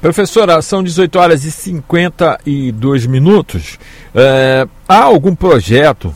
Professora, 0.00 0.60
são 0.62 0.82
18 0.82 1.18
horas 1.18 1.44
e 1.44 1.50
52 1.50 3.06
minutos. 3.06 3.78
É, 4.14 4.66
há 4.88 5.02
algum 5.02 5.34
projeto 5.34 6.14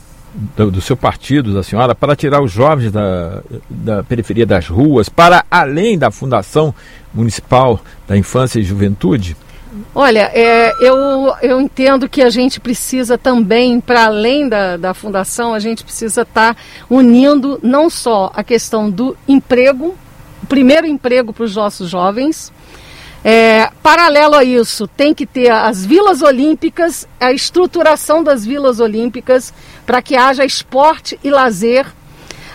do, 0.57 0.71
do, 0.71 0.81
seu 0.81 0.97
partido, 0.97 1.55
da 1.55 1.63
senhora, 1.63 1.95
para 1.95 2.17
tirar 2.17 2.43
os 2.43 2.51
jovens 2.51 2.91
da, 2.91 3.43
da 3.71 4.03
periferia 4.03 4.45
das 4.45 4.69
ruas, 4.69 5.09
para 5.09 5.45
além 5.51 5.97
da 5.97 6.11
Fundação 6.11 6.75
Municipal 7.15 7.81
da 8.07 8.17
Infância 8.17 8.59
e 8.59 8.63
Juventude? 8.63 9.37
Olha, 9.95 10.31
é, 10.35 10.73
eu, 10.81 11.35
eu 11.43 11.61
entendo 11.61 12.09
que 12.09 12.23
a 12.23 12.31
gente 12.31 12.61
precisa 12.61 13.19
também, 13.19 13.81
para 13.81 14.07
além 14.07 14.49
da, 14.49 14.77
da 14.77 14.95
fundação, 14.95 15.53
a 15.53 15.59
gente 15.59 15.85
precisa 15.85 16.23
estar 16.23 16.55
tá 16.55 16.61
unindo 16.89 17.59
não 17.63 17.91
só 17.91 18.31
a 18.35 18.43
questão 18.43 18.91
do 18.91 19.17
emprego, 19.29 19.95
o 20.43 20.47
primeiro 20.47 20.87
emprego 20.87 21.33
para 21.33 21.45
os 21.45 21.57
nossos 21.57 21.91
jovens, 21.91 22.53
é, 23.29 23.71
paralelo 23.83 24.37
a 24.37 24.45
isso, 24.45 24.87
tem 24.87 25.13
que 25.13 25.27
ter 25.27 25.51
as 25.51 25.85
vilas 25.85 26.23
olímpicas, 26.23 27.09
a 27.19 27.33
estruturação 27.33 28.23
das 28.23 28.47
vilas 28.47 28.79
olímpicas, 28.79 29.53
para 29.85 30.01
que 30.01 30.17
haja 30.17 30.45
esporte 30.45 31.19
e 31.25 31.31
lazer. 31.31 31.87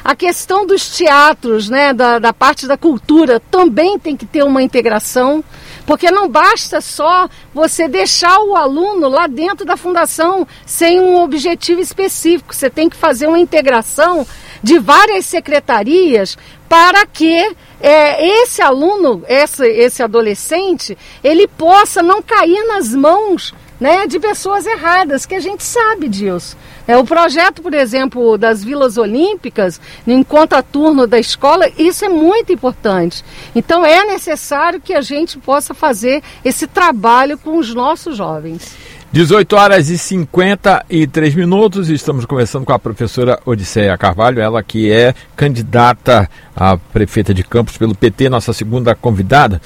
A 0.04 0.16
questão 0.16 0.66
dos 0.66 0.96
teatros, 0.96 1.70
né, 1.70 1.94
da, 1.94 2.20
da 2.20 2.34
parte 2.34 2.68
da 2.68 2.78
cultura, 2.78 3.40
também 3.52 4.00
tem 4.00 4.16
que 4.16 4.26
ter 4.26 4.44
uma 4.44 4.64
integração, 4.64 5.44
porque 5.92 6.10
não 6.10 6.30
basta 6.30 6.80
só 6.80 7.28
você 7.54 7.86
deixar 7.86 8.40
o 8.40 8.56
aluno 8.56 9.10
lá 9.10 9.28
dentro 9.28 9.66
da 9.66 9.76
fundação 9.76 10.48
sem 10.66 11.02
um 11.02 11.22
objetivo 11.22 11.82
específico. 11.82 12.56
Você 12.56 12.70
tem 12.70 12.88
que 12.88 12.96
fazer 12.96 13.28
uma 13.28 13.38
integração 13.38 14.26
de 14.64 14.80
várias 14.80 15.26
secretarias 15.26 16.38
para 16.70 17.06
que 17.06 17.58
é, 17.82 18.26
esse 18.42 18.62
aluno, 18.62 19.22
esse, 19.28 19.68
esse 19.68 20.02
adolescente, 20.02 20.98
ele 21.22 21.46
possa 21.46 22.02
não 22.02 22.22
cair 22.22 22.66
nas 22.68 22.96
mãos 22.96 23.54
né, 23.78 24.08
de 24.08 24.18
pessoas 24.18 24.66
erradas, 24.66 25.26
que 25.26 25.36
a 25.36 25.42
gente 25.42 25.62
sabe 25.62 26.08
disso. 26.08 26.56
É, 26.92 26.98
o 26.98 27.06
projeto, 27.06 27.62
por 27.62 27.74
exemplo, 27.74 28.38
das 28.38 28.62
Vilas 28.62 28.98
Olímpicas, 28.98 29.80
em 30.06 30.22
contraturno 30.22 31.08
da 31.08 31.18
escola, 31.18 31.70
isso 31.78 32.04
é 32.04 32.10
muito 32.10 32.52
importante. 32.52 33.24
Então 33.56 33.86
é 33.86 34.04
necessário 34.04 34.82
que 34.82 34.94
a 34.94 35.00
gente 35.00 35.38
possa 35.38 35.74
fazer 35.74 36.22
esse 36.44 36.68
trabalho 36.68 37.38
com 37.38 37.58
os 37.58 37.74
nossos 37.74 38.18
jovens. 38.18 38.76
18 39.10 39.56
horas 39.56 39.90
e 39.90 39.98
53 39.98 41.34
minutos, 41.34 41.90
estamos 41.90 42.26
conversando 42.26 42.66
com 42.66 42.74
a 42.74 42.80
professora 42.80 43.40
Odisseia 43.46 43.98
Carvalho, 43.98 44.42
ela 44.42 44.62
que 44.62 44.92
é 44.92 45.16
candidata 45.34 46.30
a 46.54 46.76
prefeita 46.76 47.34
de 47.34 47.42
Campos 47.42 47.78
pelo 47.78 47.96
PT, 47.96 48.28
nossa 48.28 48.52
segunda 48.52 48.94
convidada. 48.96 49.62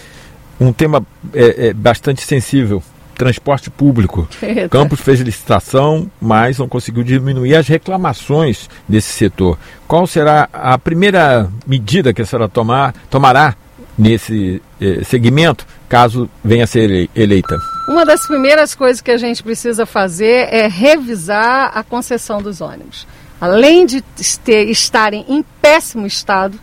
Um 0.61 0.71
tema 0.71 1.03
é, 1.33 1.69
é 1.69 1.73
bastante 1.73 2.21
sensível, 2.21 2.83
transporte 3.15 3.69
público. 3.69 4.27
Eita. 4.41 4.69
Campos 4.69 5.01
fez 5.01 5.19
licitação, 5.19 6.09
mas 6.21 6.59
não 6.59 6.67
conseguiu 6.67 7.03
diminuir 7.03 7.55
as 7.55 7.67
reclamações 7.67 8.69
desse 8.87 9.13
setor. 9.13 9.57
Qual 9.87 10.05
será 10.05 10.49
a 10.51 10.77
primeira 10.77 11.49
medida 11.65 12.13
que 12.13 12.21
a 12.21 12.25
senhora 12.25 12.47
tomar, 12.47 12.93
tomará 13.09 13.55
nesse 13.97 14.61
eh, 14.79 15.01
segmento, 15.03 15.65
caso 15.87 16.29
venha 16.43 16.65
a 16.65 16.67
ser 16.67 17.09
eleita? 17.15 17.57
Uma 17.87 18.05
das 18.05 18.25
primeiras 18.27 18.73
coisas 18.73 19.01
que 19.01 19.11
a 19.11 19.17
gente 19.17 19.43
precisa 19.43 19.85
fazer 19.85 20.53
é 20.53 20.67
revisar 20.67 21.71
a 21.73 21.83
concessão 21.83 22.41
dos 22.41 22.59
ônibus. 22.61 23.07
Além 23.39 23.85
de 23.85 24.01
ter, 24.43 24.69
estarem 24.69 25.25
em 25.29 25.43
péssimo 25.61 26.07
estado, 26.07 26.59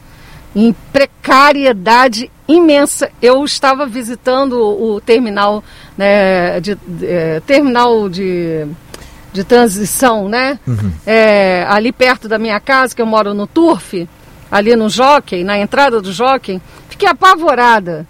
em 0.54 0.74
precariedade 0.92 2.30
imensa. 2.46 3.10
Eu 3.20 3.44
estava 3.44 3.86
visitando 3.86 4.58
o 4.58 5.00
terminal, 5.00 5.62
né, 5.96 6.60
de, 6.60 6.78
é, 7.02 7.40
terminal 7.40 8.08
de, 8.08 8.66
de 9.32 9.44
transição, 9.44 10.28
né? 10.28 10.58
Uhum. 10.66 10.92
É, 11.06 11.64
ali 11.68 11.92
perto 11.92 12.28
da 12.28 12.38
minha 12.38 12.60
casa, 12.60 12.94
que 12.94 13.02
eu 13.02 13.06
moro 13.06 13.34
no 13.34 13.46
Turf, 13.46 14.08
ali 14.50 14.76
no 14.76 14.88
Jockey, 14.88 15.44
na 15.44 15.58
entrada 15.58 16.00
do 16.00 16.12
Jockey, 16.12 16.60
fiquei 16.88 17.08
apavorada 17.08 18.06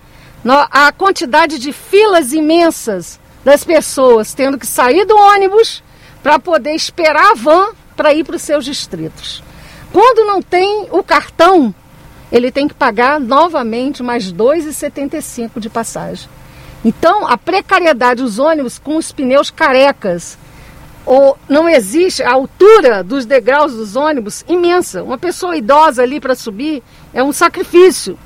a 0.70 0.90
quantidade 0.92 1.58
de 1.58 1.72
filas 1.72 2.32
imensas 2.32 3.20
das 3.44 3.64
pessoas 3.64 4.34
tendo 4.34 4.58
que 4.58 4.66
sair 4.66 5.04
do 5.04 5.16
ônibus 5.16 5.82
para 6.22 6.38
poder 6.38 6.74
esperar 6.74 7.32
a 7.32 7.34
van 7.34 7.68
para 7.96 8.12
ir 8.12 8.24
para 8.24 8.36
os 8.36 8.42
seus 8.42 8.64
distritos. 8.64 9.42
Quando 9.92 10.26
não 10.26 10.40
tem 10.40 10.88
o 10.90 11.02
cartão, 11.02 11.74
ele 12.30 12.50
tem 12.50 12.66
que 12.66 12.74
pagar 12.74 13.20
novamente 13.20 14.02
mais 14.02 14.26
R$ 14.26 14.32
2,75 14.32 15.60
de 15.60 15.68
passagem. 15.68 16.28
Então, 16.84 17.26
a 17.26 17.36
precariedade 17.36 18.22
dos 18.22 18.38
ônibus 18.38 18.78
com 18.78 18.96
os 18.96 19.12
pneus 19.12 19.50
carecas, 19.50 20.36
ou 21.04 21.36
não 21.48 21.68
existe 21.68 22.22
a 22.22 22.32
altura 22.32 23.02
dos 23.02 23.24
degraus 23.24 23.74
dos 23.74 23.96
ônibus 23.96 24.44
imensa. 24.48 25.02
Uma 25.02 25.18
pessoa 25.18 25.56
idosa 25.56 26.02
ali 26.02 26.20
para 26.20 26.34
subir 26.34 26.82
é 27.12 27.22
um 27.22 27.32
sacrifício. 27.32 28.18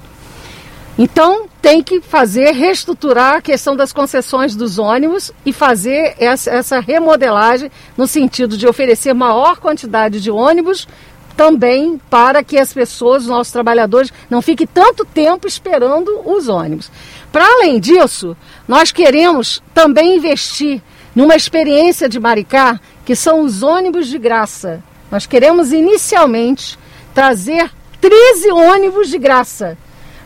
Então, 0.98 1.46
tem 1.60 1.82
que 1.82 2.00
fazer, 2.00 2.52
reestruturar 2.52 3.36
a 3.36 3.42
questão 3.42 3.76
das 3.76 3.92
concessões 3.92 4.56
dos 4.56 4.78
ônibus 4.78 5.30
e 5.44 5.52
fazer 5.52 6.14
essa, 6.18 6.50
essa 6.50 6.80
remodelagem 6.80 7.70
no 7.98 8.06
sentido 8.06 8.56
de 8.56 8.66
oferecer 8.66 9.12
maior 9.12 9.58
quantidade 9.58 10.20
de 10.20 10.30
ônibus 10.30 10.88
também 11.36 12.00
para 12.08 12.42
que 12.42 12.58
as 12.58 12.72
pessoas, 12.72 13.24
os 13.24 13.28
nossos 13.28 13.52
trabalhadores, 13.52 14.12
não 14.30 14.40
fiquem 14.40 14.66
tanto 14.66 15.04
tempo 15.04 15.46
esperando 15.46 16.22
os 16.24 16.48
ônibus. 16.48 16.90
Para 17.30 17.44
além 17.44 17.78
disso, 17.78 18.36
nós 18.66 18.90
queremos 18.90 19.62
também 19.74 20.16
investir 20.16 20.80
numa 21.14 21.36
experiência 21.36 22.08
de 22.08 22.18
Maricá, 22.18 22.80
que 23.04 23.14
são 23.14 23.42
os 23.42 23.62
ônibus 23.62 24.08
de 24.08 24.18
graça. 24.18 24.82
Nós 25.10 25.26
queremos 25.26 25.72
inicialmente 25.72 26.78
trazer 27.14 27.70
13 28.00 28.50
ônibus 28.52 29.08
de 29.08 29.18
graça 29.18 29.76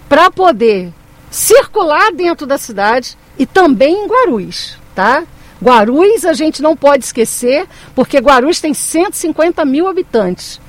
para 0.09 0.31
poder 0.31 0.93
circular 1.31 2.13
dentro 2.13 2.47
da 2.47 2.59
cidade 2.59 3.17
e 3.39 3.47
também 3.47 4.05
em 4.05 4.07
Guarulhos, 4.07 4.77
tá? 4.95 5.25
Guarulhos 5.63 6.25
a 6.25 6.33
gente 6.33 6.63
não 6.63 6.77
pode 6.77 7.05
esquecer, 7.05 7.67
porque 7.95 8.19
Guarulhos 8.19 8.61
tem 8.61 8.73
150 8.73 9.65
mil 9.65 9.87
habitantes. 9.87 10.61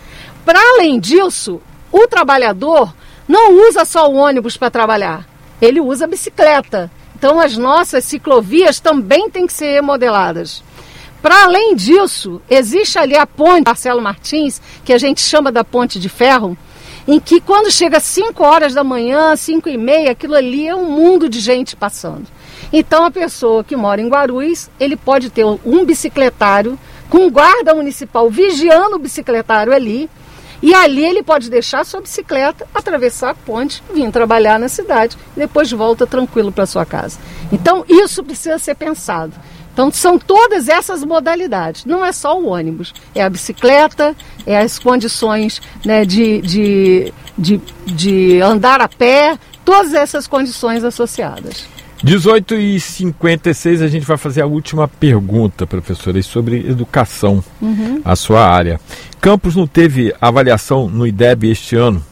Para 0.45 0.60
além 0.73 0.99
disso, 0.99 1.62
o 1.91 2.08
trabalhador 2.08 2.93
não 3.27 3.67
usa 3.67 3.86
só 3.86 4.10
o 4.10 4.15
ônibus 4.15 4.58
para 4.58 4.71
trabalhar, 4.71 5.27
ele 5.62 5.80
usa 5.80 6.06
a 6.06 6.08
bicicleta. 6.08 6.91
Então 7.15 7.39
as 7.39 7.56
nossas 7.56 8.04
ciclovias 8.06 8.80
também 8.80 9.30
têm 9.30 9.45
que 9.45 9.54
ser 9.54 9.75
remodeladas. 9.75 10.63
Para 11.21 11.43
além 11.43 11.75
disso, 11.75 12.41
existe 12.49 12.97
ali 12.97 13.15
a 13.15 13.27
ponte 13.27 13.67
Marcelo 13.67 14.01
Martins, 14.01 14.60
que 14.84 14.91
a 14.91 14.97
gente 14.97 15.21
chama 15.21 15.51
da 15.51 15.63
ponte 15.63 15.99
de 15.99 16.10
ferro, 16.10 16.58
em 17.08 17.19
que 17.19 17.39
quando 17.39 17.71
chega 17.71 17.97
às 17.97 18.04
5 18.04 18.43
horas 18.43 18.73
da 18.73 18.84
manhã, 18.84 19.36
5 19.36 19.69
e 19.69 19.77
meia, 19.77 20.12
aquilo 20.12 20.34
ali 20.34 20.67
é 20.67 20.75
um 20.75 20.89
mundo 20.89 21.30
de 21.30 21.39
gente 21.39 21.75
passando. 21.75 22.25
Então 22.73 23.06
a 23.06 23.12
pessoa 23.12 23.63
que 23.63 23.75
mora 23.75 24.01
em 24.01 24.10
Guarulhos, 24.10 24.69
ele 24.80 24.95
pode 24.95 25.30
ter 25.30 25.45
um 25.45 25.86
bicicletário 25.86 26.77
com 27.08 27.30
guarda 27.30 27.75
municipal 27.75 28.30
vigiando 28.30 28.95
o 28.95 28.99
bicicletário 28.99 29.73
ali, 29.73 30.10
e 30.62 30.74
ali 30.74 31.04
ele 31.04 31.24
pode 31.24 31.50
deixar 31.50 31.84
sua 31.86 32.02
bicicleta, 32.02 32.67
atravessar 32.74 33.32
a 33.32 33.34
ponte, 33.36 33.82
vir 33.93 34.12
trabalhar 34.12 34.60
na 34.60 34.69
cidade, 34.69 35.17
e 35.36 35.39
depois 35.39 35.71
volta 35.71 36.06
tranquilo 36.06 36.52
para 36.52 36.65
sua 36.65 36.86
casa. 36.86 37.17
Então 37.52 37.84
isso 37.89 38.24
precisa 38.24 38.60
ser 38.60 38.76
pensado. 38.76 39.34
Então 39.74 39.89
são 39.91 40.19
todas 40.19 40.67
essas 40.67 41.04
modalidades. 41.04 41.86
Não 41.86 42.06
é 42.06 42.12
só 42.12 42.38
o 42.39 42.47
ônibus, 42.47 42.93
é 43.15 43.24
a 43.24 43.30
bicicleta, 43.30 44.15
é 44.45 44.58
as 44.58 44.78
condições 44.78 45.62
né, 45.84 46.06
de, 46.06 46.41
de, 46.41 47.13
de, 47.38 47.62
de 47.86 48.41
andar 48.41 48.82
a 48.82 48.88
pé, 48.88 49.39
todas 49.63 49.93
essas 49.93 50.28
condições 50.28 50.84
associadas. 50.84 51.65
18 52.04 52.56
e 52.56 52.80
56 52.80 53.82
a 53.82 53.88
gente 53.88 54.06
vai 54.06 54.18
fazer 54.18 54.42
a 54.42 54.48
última 54.48 54.88
pergunta, 54.88 55.68
professora, 55.68 56.22
sobre 56.24 56.68
educação, 56.68 57.44
uhum. 57.62 58.02
a 58.04 58.16
sua 58.16 58.46
área. 58.46 58.80
Campos 59.20 59.56
não 59.56 59.68
teve 59.68 60.14
avaliação 60.20 60.90
no 60.90 61.06
IDEB 61.06 61.52
este 61.52 61.76
ano 61.76 62.04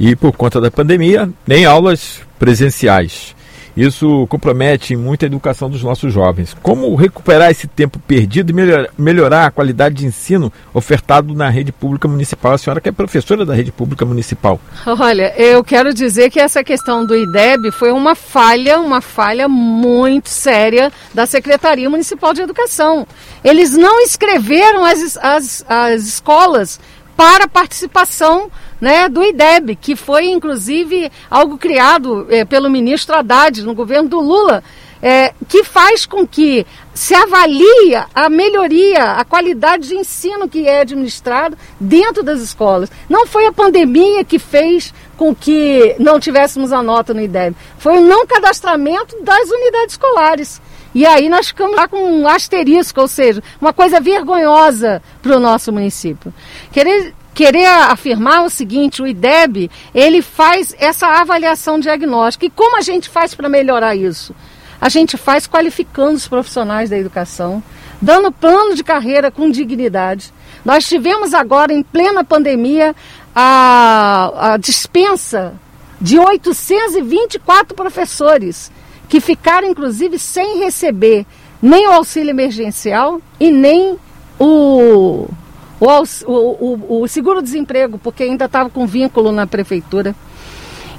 e 0.00 0.16
por 0.16 0.32
conta 0.32 0.60
da 0.60 0.70
pandemia, 0.70 1.30
nem 1.46 1.66
aulas 1.66 2.20
presenciais. 2.38 3.34
Isso 3.76 4.26
compromete 4.28 4.96
muito 4.96 5.24
a 5.24 5.26
educação 5.26 5.68
dos 5.68 5.82
nossos 5.82 6.12
jovens. 6.12 6.56
Como 6.62 6.94
recuperar 6.94 7.50
esse 7.50 7.66
tempo 7.66 7.98
perdido 7.98 8.52
e 8.52 9.02
melhorar 9.02 9.46
a 9.46 9.50
qualidade 9.50 9.96
de 9.96 10.06
ensino 10.06 10.52
ofertado 10.72 11.34
na 11.34 11.48
rede 11.48 11.72
pública 11.72 12.06
municipal? 12.06 12.52
A 12.52 12.58
senhora 12.58 12.80
que 12.80 12.88
é 12.88 12.92
professora 12.92 13.44
da 13.44 13.54
rede 13.54 13.72
pública 13.72 14.04
municipal. 14.04 14.60
Olha, 14.86 15.34
eu 15.36 15.64
quero 15.64 15.92
dizer 15.92 16.30
que 16.30 16.38
essa 16.38 16.62
questão 16.62 17.04
do 17.04 17.16
IDEB 17.16 17.72
foi 17.72 17.90
uma 17.90 18.14
falha, 18.14 18.78
uma 18.78 19.00
falha 19.00 19.48
muito 19.48 20.28
séria 20.28 20.92
da 21.12 21.26
Secretaria 21.26 21.90
Municipal 21.90 22.32
de 22.32 22.42
Educação. 22.42 23.06
Eles 23.42 23.72
não 23.72 24.00
escreveram 24.02 24.84
as, 24.84 25.16
as, 25.16 25.64
as 25.68 26.02
escolas 26.04 26.78
para 27.16 27.48
participação 27.48 28.50
né, 28.84 29.08
do 29.08 29.24
IDEB, 29.24 29.76
que 29.76 29.96
foi 29.96 30.26
inclusive 30.26 31.10
algo 31.30 31.56
criado 31.56 32.26
é, 32.28 32.44
pelo 32.44 32.68
ministro 32.68 33.16
Haddad 33.16 33.62
no 33.62 33.74
governo 33.74 34.10
do 34.10 34.20
Lula, 34.20 34.62
é, 35.02 35.32
que 35.48 35.64
faz 35.64 36.04
com 36.04 36.26
que 36.26 36.66
se 36.92 37.14
avalie 37.14 37.96
a 38.14 38.28
melhoria, 38.28 39.12
a 39.12 39.24
qualidade 39.24 39.88
de 39.88 39.94
ensino 39.94 40.46
que 40.46 40.68
é 40.68 40.82
administrado 40.82 41.56
dentro 41.80 42.22
das 42.22 42.42
escolas. 42.42 42.90
Não 43.08 43.26
foi 43.26 43.46
a 43.46 43.52
pandemia 43.52 44.22
que 44.22 44.38
fez 44.38 44.92
com 45.16 45.34
que 45.34 45.96
não 45.98 46.20
tivéssemos 46.20 46.70
a 46.70 46.82
nota 46.82 47.14
no 47.14 47.22
IDEB, 47.22 47.56
foi 47.78 47.96
o 47.96 48.02
não 48.02 48.26
cadastramento 48.26 49.16
das 49.22 49.48
unidades 49.48 49.94
escolares. 49.94 50.60
E 50.94 51.06
aí 51.06 51.30
nós 51.30 51.48
ficamos 51.48 51.74
lá 51.74 51.88
com 51.88 51.96
um 51.96 52.28
asterisco, 52.28 53.00
ou 53.00 53.08
seja, 53.08 53.42
uma 53.58 53.72
coisa 53.72 53.98
vergonhosa 53.98 55.02
para 55.22 55.36
o 55.36 55.40
nosso 55.40 55.72
município. 55.72 56.32
Querer 56.70 57.14
querer 57.34 57.66
afirmar 57.66 58.44
o 58.44 58.48
seguinte, 58.48 59.02
o 59.02 59.06
IDEB, 59.06 59.70
ele 59.92 60.22
faz 60.22 60.74
essa 60.78 61.06
avaliação 61.06 61.78
diagnóstica. 61.80 62.46
E 62.46 62.50
como 62.50 62.78
a 62.78 62.80
gente 62.80 63.08
faz 63.08 63.34
para 63.34 63.48
melhorar 63.48 63.96
isso? 63.96 64.34
A 64.80 64.88
gente 64.88 65.16
faz 65.16 65.46
qualificando 65.46 66.14
os 66.14 66.28
profissionais 66.28 66.90
da 66.90 66.96
educação, 66.96 67.62
dando 68.00 68.30
plano 68.30 68.74
de 68.74 68.84
carreira 68.84 69.30
com 69.30 69.50
dignidade. 69.50 70.32
Nós 70.64 70.86
tivemos 70.86 71.34
agora, 71.34 71.72
em 71.72 71.82
plena 71.82 72.22
pandemia, 72.22 72.94
a, 73.34 74.52
a 74.52 74.56
dispensa 74.56 75.54
de 76.00 76.18
824 76.18 77.74
professores, 77.74 78.70
que 79.08 79.20
ficaram, 79.20 79.68
inclusive, 79.68 80.18
sem 80.18 80.58
receber 80.60 81.26
nem 81.60 81.88
o 81.88 81.92
auxílio 81.92 82.30
emergencial 82.30 83.20
e 83.40 83.50
nem 83.50 83.98
o 84.38 85.28
o, 85.80 85.86
o, 86.26 87.02
o 87.02 87.08
seguro-desemprego, 87.08 87.98
porque 87.98 88.22
ainda 88.22 88.44
estava 88.46 88.70
com 88.70 88.86
vínculo 88.86 89.32
na 89.32 89.46
prefeitura. 89.46 90.14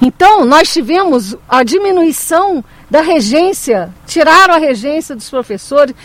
Então, 0.02 0.46
nós 0.46 0.72
tivemos 0.72 1.36
a 1.48 1.64
diminuição 1.64 2.64
da 2.90 3.02
regência, 3.02 3.94
tiraram 4.06 4.54
a 4.54 4.58
regência 4.58 5.16
dos 5.16 5.30
professores, 5.30 5.96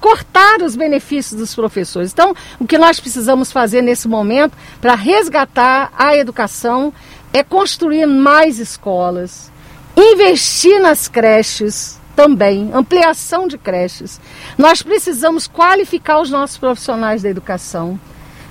cortaram 0.00 0.66
os 0.66 0.74
benefícios 0.74 1.38
dos 1.38 1.54
professores. 1.54 2.12
Então, 2.12 2.34
o 2.58 2.66
que 2.66 2.78
nós 2.78 2.98
precisamos 2.98 3.52
fazer 3.52 3.82
nesse 3.82 4.08
momento 4.08 4.56
para 4.80 4.94
resgatar 4.94 5.92
a 5.96 6.16
educação 6.16 6.92
é 7.32 7.42
construir 7.42 8.06
mais 8.06 8.58
escolas, 8.58 9.50
investir 9.96 10.80
nas 10.80 11.06
creches 11.06 12.00
também, 12.16 12.70
ampliação 12.72 13.46
de 13.46 13.58
creches. 13.58 14.20
Nós 14.56 14.82
precisamos 14.82 15.46
qualificar 15.46 16.20
os 16.20 16.30
nossos 16.30 16.56
profissionais 16.56 17.22
da 17.22 17.28
educação. 17.28 17.98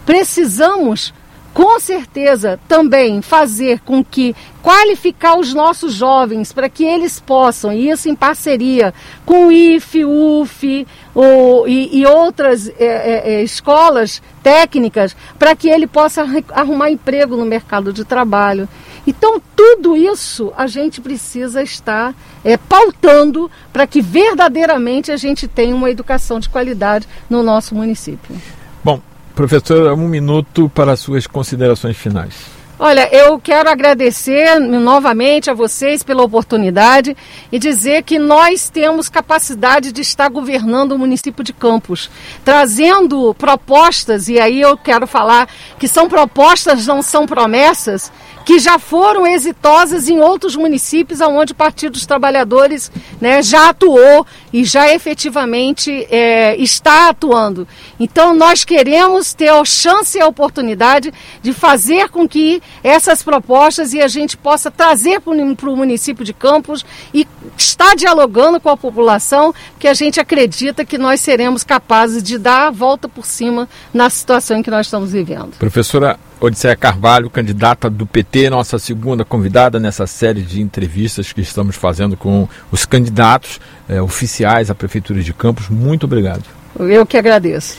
Precisamos, 0.06 1.14
com 1.54 1.80
certeza, 1.80 2.60
também 2.68 3.22
fazer 3.22 3.80
com 3.82 4.04
que 4.04 4.36
qualificar 4.62 5.38
os 5.38 5.54
nossos 5.54 5.94
jovens 5.94 6.52
para 6.52 6.70
que 6.70 6.84
eles 6.84 7.20
possam, 7.20 7.72
e 7.72 7.90
isso 7.90 8.10
em 8.10 8.16
parceria 8.16 8.94
com 9.26 9.48
o 9.48 9.52
IFE, 9.52 10.06
UF 10.06 10.88
o, 11.14 11.68
e, 11.68 12.00
e, 12.00 12.06
outras 12.06 12.68
é, 12.68 12.74
é, 12.80 13.34
é, 13.34 13.44
escolas 13.44 14.22
técnicas, 14.42 15.16
para 15.38 15.56
que 15.56 15.70
ele 15.70 15.86
possa 15.86 16.26
arrumar 16.52 16.90
emprego 16.90 17.36
no 17.36 17.46
mercado 17.46 17.94
de 17.94 18.04
trabalho. 18.04 18.68
Então, 19.06 19.42
tudo 19.56 19.98
isso 19.98 20.54
a 20.56 20.66
gente 20.66 21.02
precisa 21.02 21.62
estar 21.62 22.16
é, 22.44 22.56
pautando 22.56 23.52
para 23.72 23.86
que 23.86 24.02
verdadeiramente 24.02 25.12
a 25.12 25.18
gente 25.18 25.48
tenha 25.48 25.76
uma 25.76 25.92
educação 25.92 26.40
de 26.40 26.48
qualidade 26.50 27.08
no 27.30 27.44
nosso 27.44 27.76
município. 27.76 28.34
Professora, 29.36 29.94
um 29.96 30.08
minuto 30.08 30.70
para 30.74 30.96
suas 30.96 31.26
considerações 31.26 31.98
finais. 31.98 32.64
Olha, 32.78 33.08
eu 33.16 33.40
quero 33.40 33.70
agradecer 33.70 34.60
novamente 34.60 35.50
a 35.50 35.54
vocês 35.54 36.04
pela 36.04 36.24
oportunidade 36.24 37.16
e 37.52 37.58
dizer 37.58 38.04
que 38.04 38.20
nós 38.20 38.70
temos 38.70 39.08
capacidade 39.10 39.92
de 39.92 40.02
estar 40.02 40.28
governando 40.28 40.92
o 40.92 41.00
município 41.00 41.44
de 41.44 41.54
Campos, 41.54 42.12
trazendo 42.44 43.34
propostas, 43.36 44.28
e 44.28 44.40
aí 44.40 44.60
eu 44.60 44.76
quero 44.76 45.08
falar 45.08 45.48
que 45.80 45.88
são 45.88 46.10
propostas, 46.10 46.86
não 46.86 47.02
são 47.02 47.26
promessas, 47.26 48.12
que 48.46 48.60
já 48.60 48.78
foram 48.78 49.26
exitosas 49.26 50.10
em 50.10 50.20
outros 50.20 50.56
municípios 50.56 51.22
onde 51.22 51.54
o 51.54 51.56
Partido 51.56 51.94
dos 51.94 52.06
Trabalhadores 52.06 52.92
né, 53.20 53.42
já 53.42 53.70
atuou 53.70 54.26
e 54.52 54.64
já 54.64 54.94
efetivamente 54.94 56.08
é, 56.10 56.56
está 56.58 57.10
atuando. 57.10 57.68
Então, 58.00 58.34
nós 58.34 58.64
queremos 58.64 59.34
ter 59.34 59.50
a 59.50 59.64
chance 59.66 60.18
e 60.18 60.22
a 60.22 60.28
oportunidade 60.28 61.14
de 61.42 61.54
fazer 61.54 62.10
com 62.10 62.28
que 62.28 62.62
essas 62.84 63.24
propostas 63.24 63.94
e 63.94 64.02
a 64.02 64.08
gente 64.08 64.36
possa 64.38 64.70
trazer 64.70 65.22
para 65.22 65.32
o 65.70 65.76
município 65.76 66.26
de 66.26 66.34
Campos 66.34 66.86
e 67.14 67.28
estar 67.58 67.96
dialogando 67.96 68.60
com 68.60 68.70
a 68.70 68.78
população, 68.78 69.54
que 69.80 69.88
a 69.88 69.94
gente 69.94 70.20
acredita 70.20 70.86
que 70.86 70.98
nós 70.98 71.22
seremos 71.22 71.64
capazes 71.64 72.22
de 72.22 72.38
dar 72.38 72.68
a 72.68 72.72
volta 72.72 73.08
por 73.08 73.26
cima 73.26 73.70
na 73.94 74.10
situação 74.10 74.58
em 74.58 74.64
que 74.64 74.72
nós 74.72 74.88
estamos 74.88 75.12
vivendo. 75.12 75.54
Professora 75.58 76.20
Odisseia 76.46 76.76
Carvalho, 76.76 77.30
candidata 77.30 77.90
do 77.90 78.06
PT, 78.06 78.50
nossa 78.50 78.78
segunda 78.78 79.24
convidada 79.24 79.80
nessa 79.80 80.06
série 80.06 80.42
de 80.42 80.62
entrevistas 80.62 81.32
que 81.32 81.40
estamos 81.40 81.78
fazendo 81.78 82.18
com 82.18 82.50
os 82.70 82.86
candidatos 82.86 83.62
eh, 83.88 84.02
oficiais 84.02 84.70
à 84.70 84.76
Prefeitura 84.76 85.22
de 85.22 85.34
Campos. 85.34 85.70
Muito 85.70 86.06
obrigado. 86.06 86.44
Eu 86.78 87.06
que 87.06 87.16
agradeço. 87.16 87.78